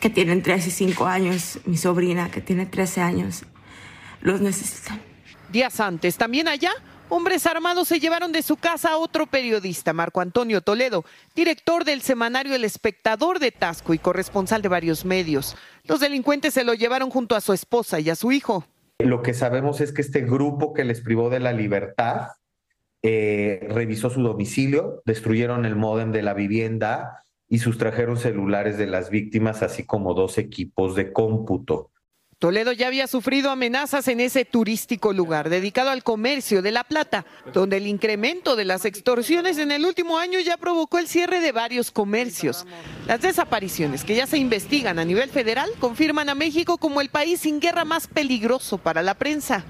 que 0.00 0.10
tienen 0.10 0.42
3 0.42 0.66
y 0.66 0.70
5 0.70 1.06
años, 1.06 1.60
mi 1.64 1.76
sobrina 1.76 2.30
que 2.30 2.40
tiene 2.40 2.66
13 2.66 3.00
años, 3.00 3.44
los 4.20 4.40
necesitan. 4.40 5.00
Días 5.50 5.80
antes, 5.80 6.16
también 6.16 6.48
allá, 6.48 6.72
hombres 7.08 7.46
armados 7.46 7.88
se 7.88 8.00
llevaron 8.00 8.32
de 8.32 8.42
su 8.42 8.56
casa 8.56 8.90
a 8.90 8.96
otro 8.96 9.26
periodista, 9.26 9.92
Marco 9.92 10.20
Antonio 10.20 10.60
Toledo, 10.62 11.04
director 11.36 11.84
del 11.84 12.00
semanario 12.02 12.54
El 12.54 12.64
Espectador 12.64 13.38
de 13.38 13.52
Tasco 13.52 13.94
y 13.94 13.98
corresponsal 13.98 14.62
de 14.62 14.68
varios 14.68 15.04
medios. 15.04 15.56
Los 15.84 16.00
delincuentes 16.00 16.54
se 16.54 16.64
lo 16.64 16.74
llevaron 16.74 17.10
junto 17.10 17.36
a 17.36 17.40
su 17.40 17.52
esposa 17.52 18.00
y 18.00 18.08
a 18.10 18.16
su 18.16 18.32
hijo. 18.32 18.64
Lo 18.98 19.22
que 19.22 19.34
sabemos 19.34 19.80
es 19.80 19.92
que 19.92 20.02
este 20.02 20.22
grupo 20.22 20.72
que 20.72 20.84
les 20.84 21.00
privó 21.00 21.28
de 21.28 21.40
la 21.40 21.52
libertad 21.52 22.28
eh, 23.02 23.66
revisó 23.68 24.10
su 24.10 24.22
domicilio, 24.22 25.02
destruyeron 25.04 25.64
el 25.64 25.76
módem 25.76 26.12
de 26.12 26.22
la 26.22 26.34
vivienda, 26.34 27.21
y 27.52 27.58
sustrajeron 27.58 28.16
celulares 28.16 28.78
de 28.78 28.86
las 28.86 29.10
víctimas, 29.10 29.62
así 29.62 29.84
como 29.84 30.14
dos 30.14 30.38
equipos 30.38 30.96
de 30.96 31.12
cómputo. 31.12 31.90
Toledo 32.38 32.72
ya 32.72 32.86
había 32.86 33.06
sufrido 33.06 33.50
amenazas 33.50 34.08
en 34.08 34.20
ese 34.20 34.46
turístico 34.46 35.12
lugar 35.12 35.50
dedicado 35.50 35.90
al 35.90 36.02
comercio 36.02 36.62
de 36.62 36.72
La 36.72 36.82
Plata, 36.82 37.26
donde 37.52 37.76
el 37.76 37.86
incremento 37.86 38.56
de 38.56 38.64
las 38.64 38.86
extorsiones 38.86 39.58
en 39.58 39.70
el 39.70 39.84
último 39.84 40.16
año 40.16 40.40
ya 40.40 40.56
provocó 40.56 40.98
el 40.98 41.08
cierre 41.08 41.40
de 41.40 41.52
varios 41.52 41.90
comercios. 41.90 42.64
Las 43.06 43.20
desapariciones 43.20 44.02
que 44.02 44.16
ya 44.16 44.26
se 44.26 44.38
investigan 44.38 44.98
a 44.98 45.04
nivel 45.04 45.28
federal 45.28 45.68
confirman 45.78 46.30
a 46.30 46.34
México 46.34 46.78
como 46.78 47.02
el 47.02 47.10
país 47.10 47.40
sin 47.40 47.60
guerra 47.60 47.84
más 47.84 48.06
peligroso 48.06 48.78
para 48.78 49.02
la 49.02 49.12
prensa. 49.12 49.62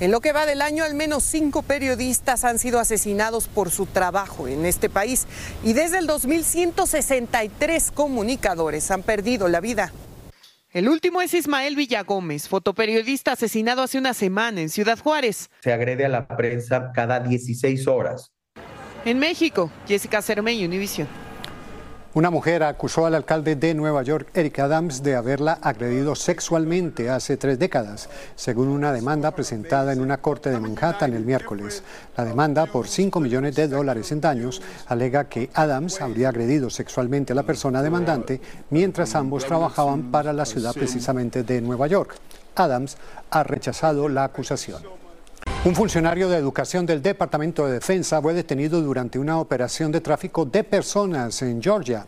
En 0.00 0.12
lo 0.12 0.20
que 0.20 0.32
va 0.32 0.46
del 0.46 0.62
año, 0.62 0.84
al 0.84 0.94
menos 0.94 1.24
cinco 1.24 1.62
periodistas 1.62 2.44
han 2.44 2.60
sido 2.60 2.78
asesinados 2.78 3.48
por 3.48 3.70
su 3.70 3.86
trabajo 3.86 4.46
en 4.46 4.64
este 4.64 4.88
país 4.88 5.26
y 5.64 5.72
desde 5.72 5.98
el 5.98 6.06
2163 6.06 7.90
comunicadores 7.90 8.92
han 8.92 9.02
perdido 9.02 9.48
la 9.48 9.60
vida. 9.60 9.92
El 10.70 10.88
último 10.88 11.20
es 11.20 11.34
Ismael 11.34 11.74
Villagómez, 11.74 12.46
fotoperiodista 12.46 13.32
asesinado 13.32 13.82
hace 13.82 13.98
una 13.98 14.14
semana 14.14 14.60
en 14.60 14.68
Ciudad 14.68 14.98
Juárez. 14.98 15.50
Se 15.62 15.72
agrede 15.72 16.04
a 16.04 16.08
la 16.08 16.28
prensa 16.28 16.92
cada 16.94 17.18
16 17.18 17.88
horas. 17.88 18.30
En 19.04 19.18
México, 19.18 19.70
Jessica 19.88 20.22
Cermeño, 20.22 20.66
Univisión. 20.66 21.08
Una 22.14 22.30
mujer 22.30 22.62
acusó 22.62 23.04
al 23.04 23.14
alcalde 23.14 23.54
de 23.54 23.74
Nueva 23.74 24.02
York, 24.02 24.30
Eric 24.32 24.60
Adams, 24.60 25.02
de 25.02 25.14
haberla 25.14 25.58
agredido 25.60 26.14
sexualmente 26.14 27.10
hace 27.10 27.36
tres 27.36 27.58
décadas, 27.58 28.08
según 28.34 28.68
una 28.68 28.94
demanda 28.94 29.32
presentada 29.32 29.92
en 29.92 30.00
una 30.00 30.16
corte 30.16 30.48
de 30.48 30.58
Manhattan 30.58 31.12
el 31.12 31.26
miércoles. 31.26 31.82
La 32.16 32.24
demanda, 32.24 32.64
por 32.64 32.88
5 32.88 33.20
millones 33.20 33.56
de 33.56 33.68
dólares 33.68 34.10
en 34.10 34.22
daños, 34.22 34.62
alega 34.86 35.28
que 35.28 35.50
Adams 35.52 36.00
habría 36.00 36.30
agredido 36.30 36.70
sexualmente 36.70 37.34
a 37.34 37.36
la 37.36 37.42
persona 37.42 37.82
demandante 37.82 38.40
mientras 38.70 39.14
ambos 39.14 39.44
trabajaban 39.44 40.10
para 40.10 40.32
la 40.32 40.46
ciudad 40.46 40.72
precisamente 40.72 41.42
de 41.42 41.60
Nueva 41.60 41.88
York. 41.88 42.14
Adams 42.54 42.96
ha 43.28 43.42
rechazado 43.42 44.08
la 44.08 44.24
acusación. 44.24 44.97
Un 45.68 45.74
funcionario 45.74 46.30
de 46.30 46.38
educación 46.38 46.86
del 46.86 47.02
Departamento 47.02 47.66
de 47.66 47.74
Defensa 47.74 48.22
fue 48.22 48.32
detenido 48.32 48.80
durante 48.80 49.18
una 49.18 49.38
operación 49.38 49.92
de 49.92 50.00
tráfico 50.00 50.46
de 50.46 50.64
personas 50.64 51.42
en 51.42 51.62
Georgia. 51.62 52.06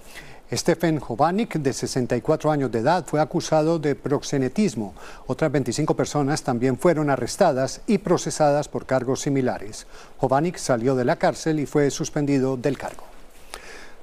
Stephen 0.51 0.99
Jovanik, 0.99 1.57
de 1.59 1.75
64 1.75 2.51
años 2.51 2.73
de 2.73 2.79
edad, 2.79 3.05
fue 3.07 3.21
acusado 3.21 3.79
de 3.79 3.95
proxenetismo. 3.95 4.95
Otras 5.27 5.53
25 5.53 5.95
personas 5.95 6.43
también 6.43 6.79
fueron 6.79 7.11
arrestadas 7.11 7.83
y 7.87 7.99
procesadas 7.99 8.67
por 8.67 8.87
cargos 8.87 9.21
similares. 9.21 9.87
Jovanik 10.17 10.57
salió 10.57 10.97
de 10.97 11.05
la 11.05 11.17
cárcel 11.17 11.61
y 11.61 11.67
fue 11.67 11.91
suspendido 11.91 12.57
del 12.57 12.79
cargo. 12.79 13.10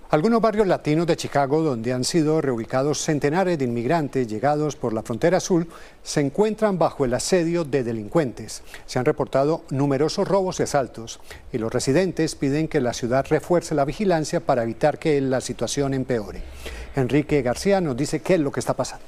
Algunos 0.10 0.40
barrios 0.40 0.68
latinos 0.68 1.06
de 1.06 1.18
Chicago, 1.18 1.62
donde 1.62 1.92
han 1.92 2.06
sido 2.06 2.40
reubicados 2.40 3.02
centenares 3.02 3.60
de 3.60 3.66
inmigrantes 3.66 4.26
llegados 4.26 4.78
por 4.78 4.94
la 4.94 5.04
frontera 5.04 5.42
sur, 5.42 5.68
se 6.02 6.22
encuentran 6.22 6.80
bajo 6.80 7.04
el 7.04 7.14
asedio 7.14 7.66
de 7.66 7.84
delincuentes. 7.84 8.62
Se 8.86 9.00
han 9.00 9.06
reportado 9.06 9.66
numerosos 9.70 10.26
robos 10.26 10.62
y 10.62 10.64
asaltos 10.64 11.20
y 11.52 11.58
los 11.58 11.74
residentes 11.74 12.36
piden 12.36 12.70
que 12.70 12.80
la 12.80 12.94
ciudad 12.94 13.26
refuerce 13.30 13.76
la 13.76 13.84
vigilancia 13.84 14.40
para 14.40 14.64
evitar 14.64 14.98
que 14.98 15.20
la 15.20 15.42
situación 15.42 15.94
empeore. 15.94 16.42
Enrique 16.96 17.42
García 17.42 17.82
nos 17.82 17.98
dice 17.98 18.22
qué 18.22 18.36
es 18.36 18.40
lo 18.40 18.54
que 18.54 18.62
está 18.62 18.76
pasando. 18.76 19.04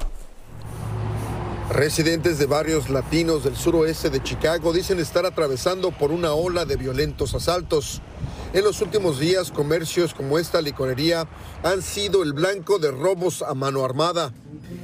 Residentes 1.70 2.40
de 2.40 2.46
barrios 2.46 2.90
latinos 2.90 3.46
del 3.46 3.56
suroeste 3.56 4.10
de 4.10 4.22
Chicago 4.22 4.74
dicen 4.74 5.00
estar 5.00 5.26
atravesando 5.26 5.92
por 5.92 6.12
una 6.12 6.34
ola 6.34 6.66
de 6.66 6.76
violentos 6.76 7.36
asaltos. 7.36 8.02
En 8.52 8.64
los 8.64 8.82
últimos 8.82 9.20
días, 9.20 9.52
comercios 9.52 10.16
como 10.16 10.40
esta 10.40 10.60
licorería 10.62 11.28
han 11.62 11.84
sido 11.84 12.24
el 12.24 12.34
blanco 12.34 12.80
de 12.80 12.90
robos 12.90 13.44
a 13.44 13.54
mano 13.54 13.86
armada. 13.86 14.34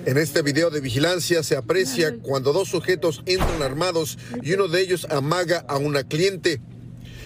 En 0.05 0.17
este 0.17 0.43
video 0.43 0.69
de 0.69 0.81
vigilancia 0.81 1.41
se 1.41 1.57
aprecia 1.57 2.15
cuando 2.21 2.53
dos 2.53 2.69
sujetos 2.69 3.23
entran 3.25 3.63
armados 3.63 4.19
y 4.43 4.53
uno 4.53 4.67
de 4.67 4.81
ellos 4.81 5.07
amaga 5.09 5.65
a 5.67 5.77
una 5.77 6.03
cliente. 6.03 6.61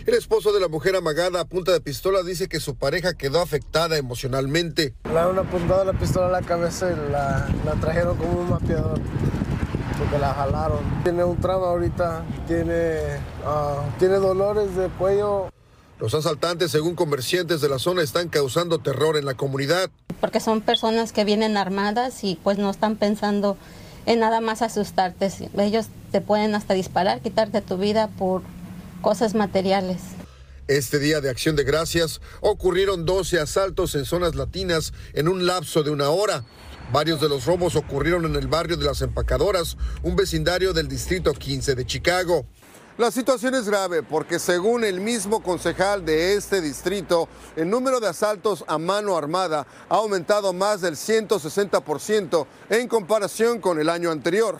El 0.06 0.14
esposo 0.14 0.54
de 0.54 0.62
la 0.62 0.70
mujer 0.70 0.96
amagada 0.96 1.42
a 1.42 1.46
punta 1.46 1.74
de 1.74 1.82
pistola 1.82 2.24
dice 2.24 2.48
que 2.48 2.62
su 2.62 2.76
pareja 2.76 3.14
quedó 3.16 3.42
afectada 3.42 3.98
emocionalmente. 3.98 4.94
Le 5.12 5.20
han 5.20 5.38
apuntado 5.38 5.84
la 5.84 5.94
pistola 5.94 6.28
a 6.28 6.42
la 6.42 6.42
cabeza 6.42 6.90
y 6.90 7.12
la, 7.12 7.50
la 7.66 7.74
trajeron 7.82 8.18
como 8.18 8.40
un 8.40 8.50
mapeador 8.50 9.02
porque 10.00 10.18
la 10.18 10.34
jalaron. 10.34 10.80
Tiene 11.04 11.26
un 11.26 11.38
trauma 11.38 11.68
ahorita, 11.68 12.24
tiene, 12.48 13.18
uh, 13.46 14.00
tiene 14.00 14.16
dolores 14.16 14.74
de 14.78 14.88
cuello. 14.88 15.50
Los 16.00 16.14
asaltantes, 16.14 16.72
según 16.72 16.96
comerciantes 16.96 17.60
de 17.60 17.68
la 17.68 17.78
zona, 17.78 18.02
están 18.02 18.30
causando 18.30 18.80
terror 18.80 19.18
en 19.18 19.26
la 19.26 19.34
comunidad. 19.34 19.90
Porque 20.22 20.40
son 20.40 20.62
personas 20.62 21.12
que 21.12 21.26
vienen 21.26 21.58
armadas 21.58 22.24
y 22.24 22.40
pues 22.42 22.58
no 22.58 22.70
están 22.70 22.96
pensando 22.96 23.58
en 24.06 24.20
nada 24.20 24.40
más 24.40 24.62
asustarte. 24.62 25.30
Ellos 25.58 25.88
te 26.14 26.22
pueden 26.22 26.56
hasta 26.56 26.74
disparar, 26.74 27.20
quitarte 27.20 27.62
tu 27.62 27.78
vida 27.78 28.08
por 28.18 28.44
cosas 29.02 29.36
materiales. 29.36 29.98
Este 30.70 31.00
día 31.00 31.20
de 31.20 31.30
acción 31.30 31.58
de 31.58 31.66
gracias 31.66 32.22
ocurrieron 32.40 33.06
12 33.06 33.40
asaltos 33.40 33.94
en 33.96 34.06
zonas 34.06 34.36
latinas 34.36 34.94
en 35.14 35.28
un 35.28 35.46
lapso 35.46 35.84
de 35.84 35.90
una 35.90 36.12
hora. 36.12 36.46
Varios 36.94 37.20
de 37.20 37.28
los 37.28 37.46
robos 37.46 37.76
ocurrieron 37.76 38.26
en 38.26 38.36
el 38.36 38.48
barrio 38.48 38.78
de 38.78 38.86
las 38.86 39.02
empacadoras, 39.02 39.78
un 40.02 40.16
vecindario 40.16 40.72
del 40.74 40.88
distrito 40.88 41.34
15 41.34 41.76
de 41.76 41.86
Chicago. 41.86 42.46
La 43.00 43.12
situación 43.12 43.56
es 43.56 43.66
grave 43.70 44.04
porque 44.04 44.40
según 44.40 44.84
el 44.84 45.00
mismo 45.00 45.42
concejal 45.42 46.04
de 46.04 46.34
este 46.34 46.60
distrito, 46.60 47.30
el 47.56 47.70
número 47.70 48.02
de 48.02 48.10
asaltos 48.10 48.66
a 48.68 48.78
mano 48.78 49.16
armada 49.16 49.66
ha 49.88 49.96
aumentado 49.96 50.52
más 50.52 50.82
del 50.82 50.96
160% 50.98 52.46
en 52.70 52.90
comparación 52.90 53.62
con 53.62 53.80
el 53.80 53.88
año 53.88 54.12
anterior. 54.12 54.60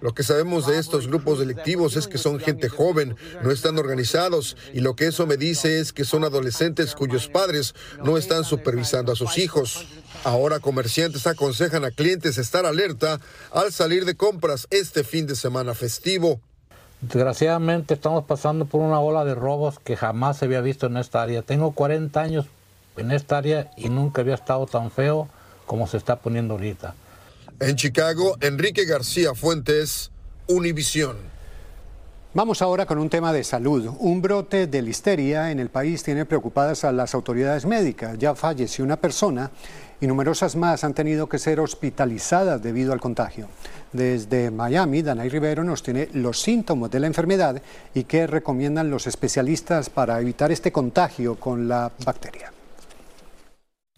Lo 0.00 0.14
que 0.14 0.22
sabemos 0.22 0.66
de 0.66 0.78
estos 0.78 1.08
grupos 1.08 1.40
delictivos 1.40 1.96
es 1.96 2.06
que 2.06 2.18
son 2.18 2.38
gente 2.38 2.68
joven, 2.68 3.16
no 3.42 3.50
están 3.50 3.78
organizados 3.78 4.56
y 4.72 4.80
lo 4.80 4.94
que 4.94 5.08
eso 5.08 5.26
me 5.26 5.36
dice 5.36 5.80
es 5.80 5.92
que 5.92 6.04
son 6.04 6.22
adolescentes 6.24 6.94
cuyos 6.94 7.28
padres 7.28 7.74
no 8.04 8.16
están 8.16 8.44
supervisando 8.44 9.12
a 9.12 9.16
sus 9.16 9.38
hijos. 9.38 9.86
Ahora 10.22 10.60
comerciantes 10.60 11.26
aconsejan 11.26 11.84
a 11.84 11.90
clientes 11.90 12.38
estar 12.38 12.64
alerta 12.64 13.20
al 13.50 13.72
salir 13.72 14.04
de 14.04 14.16
compras 14.16 14.68
este 14.70 15.02
fin 15.02 15.26
de 15.26 15.34
semana 15.34 15.74
festivo. 15.74 16.40
Desgraciadamente 17.00 17.94
estamos 17.94 18.24
pasando 18.24 18.66
por 18.66 18.80
una 18.80 19.00
ola 19.00 19.24
de 19.24 19.34
robos 19.34 19.78
que 19.78 19.96
jamás 19.96 20.38
se 20.38 20.44
había 20.44 20.60
visto 20.60 20.86
en 20.86 20.96
esta 20.96 21.22
área. 21.22 21.42
Tengo 21.42 21.72
40 21.72 22.20
años 22.20 22.46
en 22.96 23.10
esta 23.12 23.38
área 23.38 23.70
y 23.76 23.88
nunca 23.88 24.22
había 24.22 24.34
estado 24.34 24.66
tan 24.66 24.90
feo 24.90 25.28
como 25.66 25.86
se 25.86 25.96
está 25.96 26.16
poniendo 26.16 26.54
ahorita. 26.54 26.94
En 27.60 27.74
Chicago, 27.74 28.36
Enrique 28.40 28.84
García 28.84 29.34
Fuentes, 29.34 30.12
Univisión. 30.46 31.16
Vamos 32.32 32.62
ahora 32.62 32.86
con 32.86 32.98
un 32.98 33.10
tema 33.10 33.32
de 33.32 33.42
salud. 33.42 33.90
Un 33.98 34.22
brote 34.22 34.68
de 34.68 34.80
listeria 34.80 35.50
en 35.50 35.58
el 35.58 35.68
país 35.68 36.04
tiene 36.04 36.24
preocupadas 36.24 36.84
a 36.84 36.92
las 36.92 37.16
autoridades 37.16 37.66
médicas. 37.66 38.16
Ya 38.16 38.36
falleció 38.36 38.84
una 38.84 38.96
persona 38.96 39.50
y 40.00 40.06
numerosas 40.06 40.54
más 40.54 40.84
han 40.84 40.94
tenido 40.94 41.28
que 41.28 41.40
ser 41.40 41.58
hospitalizadas 41.58 42.62
debido 42.62 42.92
al 42.92 43.00
contagio. 43.00 43.48
Desde 43.92 44.52
Miami, 44.52 45.02
Danay 45.02 45.28
Rivero 45.28 45.64
nos 45.64 45.82
tiene 45.82 46.10
los 46.12 46.40
síntomas 46.40 46.92
de 46.92 47.00
la 47.00 47.08
enfermedad 47.08 47.60
y 47.92 48.04
qué 48.04 48.28
recomiendan 48.28 48.88
los 48.88 49.08
especialistas 49.08 49.90
para 49.90 50.20
evitar 50.20 50.52
este 50.52 50.70
contagio 50.70 51.34
con 51.34 51.66
la 51.66 51.90
bacteria. 52.04 52.52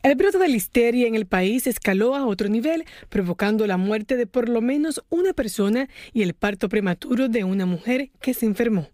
El 0.03 0.15
brote 0.15 0.39
de 0.39 0.49
listeria 0.49 1.07
en 1.07 1.15
el 1.15 1.27
país 1.27 1.67
escaló 1.67 2.15
a 2.15 2.25
otro 2.25 2.49
nivel, 2.49 2.87
provocando 3.11 3.67
la 3.67 3.77
muerte 3.77 4.17
de 4.17 4.27
por 4.27 4.49
lo 4.49 4.63
menos 4.63 5.05
una 5.11 5.35
persona 5.35 5.91
y 6.15 6.23
el 6.23 6.33
parto 6.33 6.71
prematuro 6.71 7.29
de 7.29 7.45
una 7.45 7.67
mujer 7.67 8.09
que 8.23 8.33
se 8.33 8.47
enfermó. 8.47 8.89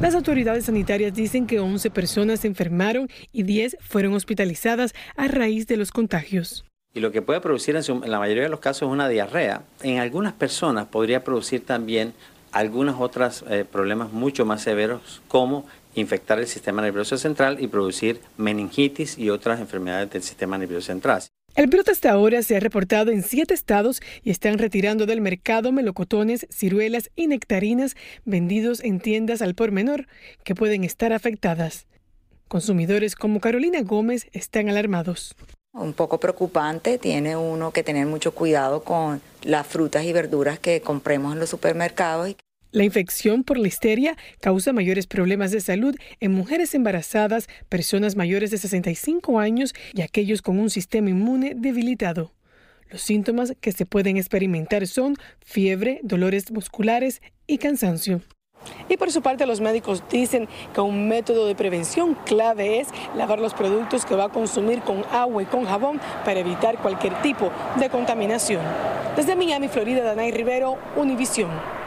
Las 0.00 0.16
autoridades 0.16 0.64
sanitarias 0.64 1.14
dicen 1.14 1.46
que 1.46 1.60
11 1.60 1.90
personas 1.90 2.40
se 2.40 2.48
enfermaron 2.48 3.08
y 3.30 3.44
10 3.44 3.76
fueron 3.80 4.14
hospitalizadas 4.14 4.92
a 5.14 5.28
raíz 5.28 5.68
de 5.68 5.76
los 5.76 5.92
contagios. 5.92 6.64
Y 6.94 6.98
lo 6.98 7.12
que 7.12 7.22
puede 7.22 7.40
producir 7.40 7.76
en, 7.76 8.10
la 8.10 8.18
mayoría 8.18 8.42
de 8.42 8.48
los 8.48 8.58
casos 8.58 8.88
es 8.88 8.92
una 8.92 9.08
diarrea. 9.08 9.62
En 9.84 9.98
algunas 9.98 10.32
personas 10.32 10.88
podría 10.88 11.22
producir 11.22 11.64
también 11.64 12.12
algunos 12.50 12.96
otros 12.98 13.44
eh, 13.48 13.64
problemas 13.70 14.12
mucho 14.12 14.44
más 14.44 14.62
severos 14.62 15.22
como 15.28 15.64
infectar 15.98 16.38
el 16.38 16.46
sistema 16.46 16.82
nervioso 16.82 17.18
central 17.18 17.58
y 17.60 17.68
producir 17.68 18.20
meningitis 18.36 19.18
y 19.18 19.30
otras 19.30 19.60
enfermedades 19.60 20.10
del 20.10 20.22
sistema 20.22 20.58
nervioso 20.58 20.86
central. 20.86 21.22
El 21.54 21.66
brote 21.66 21.90
hasta 21.90 22.12
ahora 22.12 22.42
se 22.42 22.56
ha 22.56 22.60
reportado 22.60 23.10
en 23.10 23.22
siete 23.22 23.52
estados 23.52 24.00
y 24.22 24.30
están 24.30 24.58
retirando 24.58 25.06
del 25.06 25.20
mercado 25.20 25.72
melocotones, 25.72 26.46
ciruelas 26.50 27.10
y 27.16 27.26
nectarinas 27.26 27.96
vendidos 28.24 28.82
en 28.84 29.00
tiendas 29.00 29.42
al 29.42 29.54
por 29.54 29.72
menor 29.72 30.06
que 30.44 30.54
pueden 30.54 30.84
estar 30.84 31.12
afectadas. 31.12 31.86
Consumidores 32.46 33.16
como 33.16 33.40
Carolina 33.40 33.82
Gómez 33.82 34.28
están 34.32 34.68
alarmados. 34.68 35.34
Un 35.72 35.92
poco 35.92 36.18
preocupante, 36.18 36.96
tiene 36.98 37.36
uno 37.36 37.72
que 37.72 37.82
tener 37.82 38.06
mucho 38.06 38.32
cuidado 38.32 38.84
con 38.84 39.20
las 39.42 39.66
frutas 39.66 40.04
y 40.04 40.12
verduras 40.12 40.58
que 40.58 40.80
compremos 40.80 41.32
en 41.32 41.40
los 41.40 41.50
supermercados. 41.50 42.36
La 42.70 42.84
infección 42.84 43.44
por 43.44 43.58
listeria 43.58 44.16
causa 44.40 44.74
mayores 44.74 45.06
problemas 45.06 45.50
de 45.52 45.60
salud 45.62 45.96
en 46.20 46.32
mujeres 46.32 46.74
embarazadas, 46.74 47.48
personas 47.70 48.14
mayores 48.14 48.50
de 48.50 48.58
65 48.58 49.38
años 49.38 49.74
y 49.94 50.02
aquellos 50.02 50.42
con 50.42 50.58
un 50.58 50.68
sistema 50.68 51.08
inmune 51.08 51.54
debilitado. 51.56 52.34
Los 52.90 53.00
síntomas 53.00 53.54
que 53.60 53.72
se 53.72 53.86
pueden 53.86 54.18
experimentar 54.18 54.86
son 54.86 55.16
fiebre, 55.40 56.00
dolores 56.02 56.50
musculares 56.50 57.22
y 57.46 57.56
cansancio. 57.56 58.20
Y 58.90 58.98
por 58.98 59.10
su 59.12 59.22
parte 59.22 59.46
los 59.46 59.60
médicos 59.62 60.02
dicen 60.10 60.46
que 60.74 60.80
un 60.82 61.08
método 61.08 61.46
de 61.46 61.54
prevención 61.54 62.16
clave 62.26 62.80
es 62.80 62.88
lavar 63.16 63.38
los 63.38 63.54
productos 63.54 64.04
que 64.04 64.14
va 64.14 64.24
a 64.24 64.28
consumir 64.28 64.80
con 64.80 65.04
agua 65.10 65.42
y 65.42 65.46
con 65.46 65.64
jabón 65.64 66.00
para 66.22 66.40
evitar 66.40 66.76
cualquier 66.82 67.14
tipo 67.22 67.50
de 67.78 67.88
contaminación. 67.88 68.62
Desde 69.16 69.36
Miami, 69.36 69.68
Florida, 69.68 70.02
Danay 70.02 70.32
Rivero, 70.32 70.76
Univisión. 70.96 71.77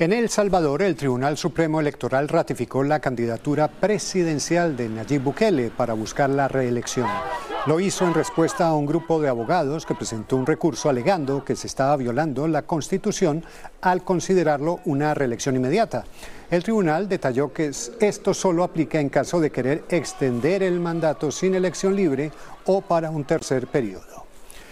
En 0.00 0.14
El 0.14 0.30
Salvador, 0.30 0.80
el 0.80 0.96
Tribunal 0.96 1.36
Supremo 1.36 1.78
Electoral 1.78 2.26
ratificó 2.26 2.82
la 2.82 3.00
candidatura 3.00 3.68
presidencial 3.68 4.74
de 4.74 4.88
Nayib 4.88 5.24
Bukele 5.24 5.68
para 5.68 5.92
buscar 5.92 6.30
la 6.30 6.48
reelección. 6.48 7.06
Lo 7.66 7.80
hizo 7.80 8.06
en 8.06 8.14
respuesta 8.14 8.66
a 8.66 8.74
un 8.74 8.86
grupo 8.86 9.20
de 9.20 9.28
abogados 9.28 9.84
que 9.84 9.94
presentó 9.94 10.36
un 10.36 10.46
recurso 10.46 10.88
alegando 10.88 11.44
que 11.44 11.54
se 11.54 11.66
estaba 11.66 11.98
violando 11.98 12.48
la 12.48 12.62
Constitución 12.62 13.44
al 13.82 14.02
considerarlo 14.02 14.80
una 14.86 15.12
reelección 15.12 15.56
inmediata. 15.56 16.04
El 16.50 16.62
tribunal 16.62 17.06
detalló 17.06 17.52
que 17.52 17.70
esto 18.00 18.32
solo 18.32 18.64
aplica 18.64 19.00
en 19.00 19.10
caso 19.10 19.38
de 19.38 19.50
querer 19.50 19.84
extender 19.90 20.62
el 20.62 20.80
mandato 20.80 21.30
sin 21.30 21.54
elección 21.54 21.94
libre 21.94 22.32
o 22.64 22.80
para 22.80 23.10
un 23.10 23.24
tercer 23.24 23.66
periodo. 23.66 24.29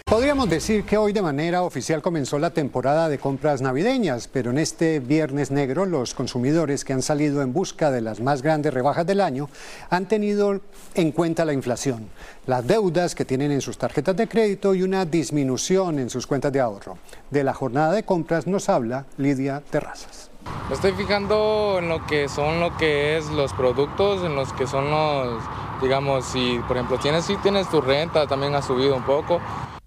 Podríamos 0.09 0.49
decir 0.49 0.85
que 0.85 0.97
hoy 0.97 1.13
de 1.13 1.21
manera 1.21 1.63
oficial 1.63 2.01
comenzó 2.01 2.39
la 2.39 2.49
temporada 2.49 3.11
de 3.11 3.19
compras 3.19 3.61
navideñas, 3.61 4.27
pero 4.27 4.51
en 4.51 4.57
este 4.57 5.01
viernes 5.01 5.51
negro 5.51 5.85
los 5.85 6.15
consumidores 6.15 6.83
que 6.83 6.95
han 6.95 7.03
salido 7.03 7.43
en 7.43 7.53
busca 7.53 7.91
de 7.91 8.01
las 8.01 8.19
más 8.19 8.41
grandes 8.41 8.73
rebajas 8.73 9.07
del 9.07 9.21
año 9.21 9.51
han 9.91 10.09
tenido 10.09 10.63
en 10.95 11.13
cuenta 11.13 11.45
la 11.45 11.53
inflación, 11.53 12.09
las 12.47 12.67
deudas 12.67 13.15
que 13.15 13.27
tienen 13.27 13.53
en 13.53 13.61
sus 13.61 13.77
tarjetas 13.77 14.17
de 14.17 14.29
crédito 14.29 14.75
y 14.75 14.83
una 14.83 15.05
disminución 15.05 15.99
en 15.99 16.09
sus 16.09 16.27
cuentas 16.27 16.55
de 16.55 16.61
ahorro. 16.61 16.97
De 17.31 17.45
la 17.45 17.53
jornada 17.53 17.93
de 17.93 18.05
compras 18.05 18.47
nos 18.47 18.71
habla 18.71 19.05
Lidia 19.19 19.63
Terrazas. 19.71 20.31
Me 20.71 20.75
estoy 20.75 20.93
fijando 20.93 21.77
en 21.81 21.91
lo 21.91 22.07
que 22.07 22.31
son 22.31 22.61
lo 22.61 22.75
que 22.79 23.19
es 23.19 23.29
los 23.29 23.53
productos, 23.53 24.25
en 24.25 24.35
los 24.35 24.55
que 24.55 24.67
son 24.67 24.91
los, 24.91 25.43
digamos, 25.83 26.25
si 26.25 26.59
por 26.67 26.79
ejemplo 26.79 26.99
tienes, 26.99 27.27
si 27.27 27.37
tienes 27.37 27.69
tu 27.69 27.83
renta, 27.83 28.27
también 28.27 28.55
ha 28.55 28.63
subido 28.63 28.97
un 28.97 29.03
poco. 29.03 29.39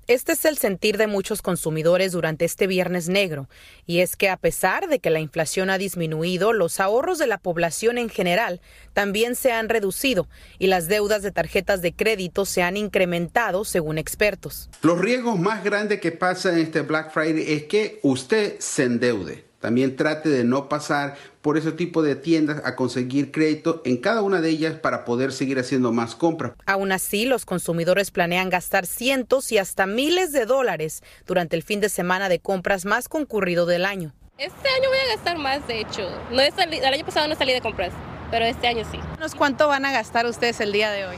Este 0.07 0.31
es 0.31 0.45
el 0.45 0.57
sentir 0.57 0.97
de 0.97 1.07
muchos 1.07 1.41
consumidores 1.41 2.11
durante 2.11 2.43
este 2.43 2.65
viernes 2.65 3.07
negro, 3.07 3.47
y 3.85 3.99
es 3.99 4.15
que 4.15 4.29
a 4.29 4.37
pesar 4.37 4.89
de 4.89 4.99
que 4.99 5.11
la 5.11 5.19
inflación 5.19 5.69
ha 5.69 5.77
disminuido, 5.77 6.53
los 6.53 6.79
ahorros 6.79 7.19
de 7.19 7.27
la 7.27 7.37
población 7.37 7.97
en 7.97 8.09
general 8.09 8.61
también 8.93 9.35
se 9.35 9.51
han 9.51 9.69
reducido 9.69 10.27
y 10.57 10.67
las 10.67 10.87
deudas 10.87 11.21
de 11.21 11.31
tarjetas 11.31 11.81
de 11.81 11.93
crédito 11.93 12.45
se 12.45 12.63
han 12.63 12.77
incrementado 12.77 13.63
según 13.63 13.97
expertos. 13.97 14.69
Los 14.81 14.99
riesgos 14.99 15.39
más 15.39 15.63
grandes 15.63 16.01
que 16.01 16.11
pasa 16.11 16.51
en 16.51 16.59
este 16.59 16.81
Black 16.81 17.11
Friday 17.11 17.53
es 17.53 17.63
que 17.65 17.99
usted 18.01 18.59
se 18.59 18.83
endeude. 18.83 19.50
También 19.61 19.95
trate 19.95 20.27
de 20.29 20.43
no 20.43 20.67
pasar 20.67 21.15
por 21.41 21.57
ese 21.57 21.71
tipo 21.71 22.01
de 22.01 22.15
tiendas 22.15 22.61
a 22.65 22.75
conseguir 22.75 23.31
crédito 23.31 23.81
en 23.85 23.97
cada 23.97 24.23
una 24.23 24.41
de 24.41 24.49
ellas 24.49 24.73
para 24.73 25.05
poder 25.05 25.31
seguir 25.31 25.59
haciendo 25.59 25.93
más 25.93 26.15
compras. 26.15 26.53
Aún 26.65 26.91
así, 26.91 27.25
los 27.25 27.45
consumidores 27.45 28.09
planean 28.09 28.49
gastar 28.49 28.87
cientos 28.87 29.51
y 29.51 29.59
hasta 29.59 29.85
miles 29.85 30.31
de 30.31 30.45
dólares 30.45 31.03
durante 31.27 31.55
el 31.55 31.63
fin 31.63 31.79
de 31.79 31.89
semana 31.89 32.27
de 32.27 32.39
compras 32.39 32.85
más 32.85 33.07
concurrido 33.07 33.67
del 33.67 33.85
año. 33.85 34.13
Este 34.39 34.67
año 34.67 34.89
voy 34.89 34.97
a 34.97 35.15
gastar 35.15 35.37
más, 35.37 35.67
de 35.67 35.81
hecho. 35.81 36.09
No 36.31 36.41
el 36.41 36.93
año 36.93 37.05
pasado 37.05 37.27
no 37.27 37.35
salí 37.35 37.53
de 37.53 37.61
compras, 37.61 37.93
pero 38.31 38.45
este 38.45 38.67
año 38.67 38.83
sí. 38.91 38.99
¿Cuánto 39.37 39.67
van 39.67 39.85
a 39.85 39.91
gastar 39.91 40.25
ustedes 40.25 40.59
el 40.59 40.71
día 40.71 40.89
de 40.89 41.05
hoy? 41.05 41.17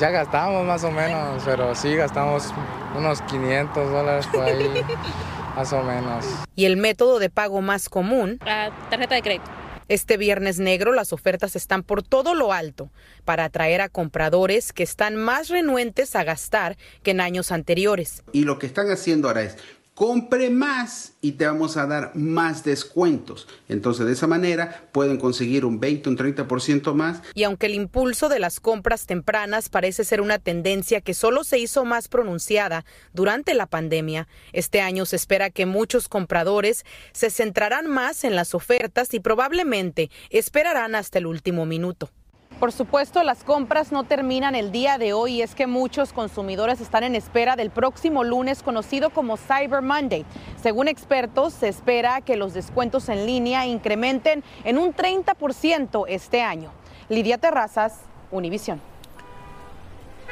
Ya 0.00 0.08
gastamos 0.08 0.64
más 0.64 0.82
o 0.82 0.90
menos, 0.90 1.42
pero 1.44 1.74
sí 1.74 1.94
gastamos 1.94 2.54
unos 2.96 3.20
500 3.22 3.90
dólares 3.90 4.26
por 4.32 4.44
ahí. 4.44 4.82
Más 5.56 5.72
o 5.72 5.82
menos. 5.82 6.26
Y 6.54 6.66
el 6.66 6.76
método 6.76 7.18
de 7.18 7.30
pago 7.30 7.62
más 7.62 7.88
común. 7.88 8.38
La 8.44 8.70
tarjeta 8.90 9.14
de 9.14 9.22
crédito. 9.22 9.50
Este 9.88 10.16
viernes 10.16 10.58
negro 10.58 10.92
las 10.92 11.12
ofertas 11.12 11.56
están 11.56 11.82
por 11.82 12.02
todo 12.02 12.34
lo 12.34 12.52
alto 12.52 12.90
para 13.24 13.44
atraer 13.44 13.80
a 13.80 13.88
compradores 13.88 14.72
que 14.72 14.82
están 14.82 15.16
más 15.16 15.48
renuentes 15.48 16.16
a 16.16 16.24
gastar 16.24 16.76
que 17.04 17.12
en 17.12 17.20
años 17.20 17.52
anteriores. 17.52 18.24
Y 18.32 18.42
lo 18.42 18.58
que 18.58 18.66
están 18.66 18.90
haciendo 18.90 19.28
ahora 19.28 19.44
es 19.44 19.56
compre 19.96 20.50
más 20.50 21.14
y 21.22 21.32
te 21.32 21.46
vamos 21.46 21.78
a 21.78 21.86
dar 21.86 22.14
más 22.14 22.64
descuentos. 22.64 23.48
Entonces 23.66 24.04
de 24.04 24.12
esa 24.12 24.26
manera 24.26 24.88
pueden 24.92 25.16
conseguir 25.16 25.64
un 25.64 25.80
20, 25.80 26.10
un 26.10 26.18
30% 26.18 26.92
más. 26.92 27.22
Y 27.32 27.44
aunque 27.44 27.64
el 27.64 27.74
impulso 27.74 28.28
de 28.28 28.38
las 28.38 28.60
compras 28.60 29.06
tempranas 29.06 29.70
parece 29.70 30.04
ser 30.04 30.20
una 30.20 30.38
tendencia 30.38 31.00
que 31.00 31.14
solo 31.14 31.44
se 31.44 31.58
hizo 31.58 31.86
más 31.86 32.08
pronunciada 32.08 32.84
durante 33.14 33.54
la 33.54 33.64
pandemia, 33.64 34.28
este 34.52 34.82
año 34.82 35.06
se 35.06 35.16
espera 35.16 35.48
que 35.48 35.64
muchos 35.64 36.08
compradores 36.08 36.84
se 37.12 37.30
centrarán 37.30 37.86
más 37.86 38.24
en 38.24 38.36
las 38.36 38.54
ofertas 38.54 39.14
y 39.14 39.20
probablemente 39.20 40.10
esperarán 40.28 40.94
hasta 40.94 41.20
el 41.20 41.26
último 41.26 41.64
minuto. 41.64 42.10
Por 42.58 42.72
supuesto, 42.72 43.22
las 43.22 43.44
compras 43.44 43.92
no 43.92 44.04
terminan 44.04 44.54
el 44.54 44.72
día 44.72 44.96
de 44.96 45.12
hoy 45.12 45.34
y 45.34 45.42
es 45.42 45.54
que 45.54 45.66
muchos 45.66 46.14
consumidores 46.14 46.80
están 46.80 47.04
en 47.04 47.14
espera 47.14 47.54
del 47.54 47.68
próximo 47.68 48.24
lunes 48.24 48.62
conocido 48.62 49.10
como 49.10 49.36
Cyber 49.36 49.82
Monday. 49.82 50.24
Según 50.62 50.88
expertos, 50.88 51.52
se 51.52 51.68
espera 51.68 52.22
que 52.22 52.36
los 52.36 52.54
descuentos 52.54 53.10
en 53.10 53.26
línea 53.26 53.66
incrementen 53.66 54.42
en 54.64 54.78
un 54.78 54.94
30% 54.94 56.06
este 56.08 56.40
año. 56.40 56.70
Lidia 57.10 57.36
Terrazas, 57.36 58.00
Univisión. 58.30 58.80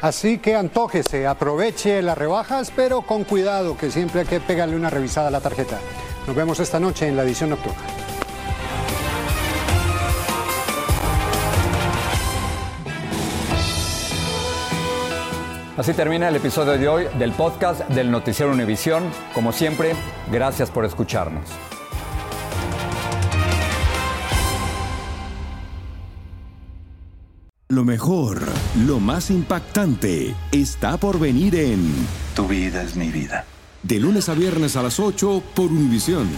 Así 0.01 0.39
que 0.39 0.57
antójese, 0.57 1.27
aproveche 1.27 2.01
las 2.01 2.17
rebajas, 2.17 2.73
pero 2.75 3.03
con 3.03 3.25
cuidado, 3.25 3.77
que 3.77 3.91
siempre 3.91 4.23
hay 4.23 4.27
que 4.27 4.41
pegarle 4.41 4.77
una 4.77 4.89
revisada 4.89 5.29
a 5.29 5.31
la 5.31 5.41
tarjeta. 5.41 5.79
Nos 6.27 6.35
vemos 6.35 6.59
esta 6.59 6.81
noche 6.81 7.07
en 7.07 7.17
la 7.17 7.23
edición 7.23 7.51
nocturna. 7.51 8.04
Así 15.77 15.93
termina 15.93 16.29
el 16.29 16.37
episodio 16.37 16.79
de 16.79 16.87
hoy 16.87 17.05
del 17.19 17.33
podcast 17.33 17.81
del 17.89 18.09
Noticiero 18.09 18.53
Univisión. 18.53 19.03
Como 19.35 19.51
siempre, 19.51 19.97
gracias 20.31 20.71
por 20.71 20.85
escucharnos. 20.85 21.51
Lo 27.69 27.83
mejor, 27.83 28.41
lo 28.87 29.01
más 29.01 29.33
impactante, 29.33 30.37
está 30.53 30.97
por 30.97 31.19
venir 31.19 31.57
en 31.57 31.93
Tu 32.37 32.47
vida 32.47 32.83
es 32.83 32.95
mi 32.95 33.09
vida. 33.09 33.45
De 33.83 33.99
lunes 33.99 34.29
a 34.29 34.35
viernes 34.35 34.77
a 34.77 34.83
las 34.83 35.01
8 35.01 35.43
por 35.57 35.73
Univisión. 35.73 36.29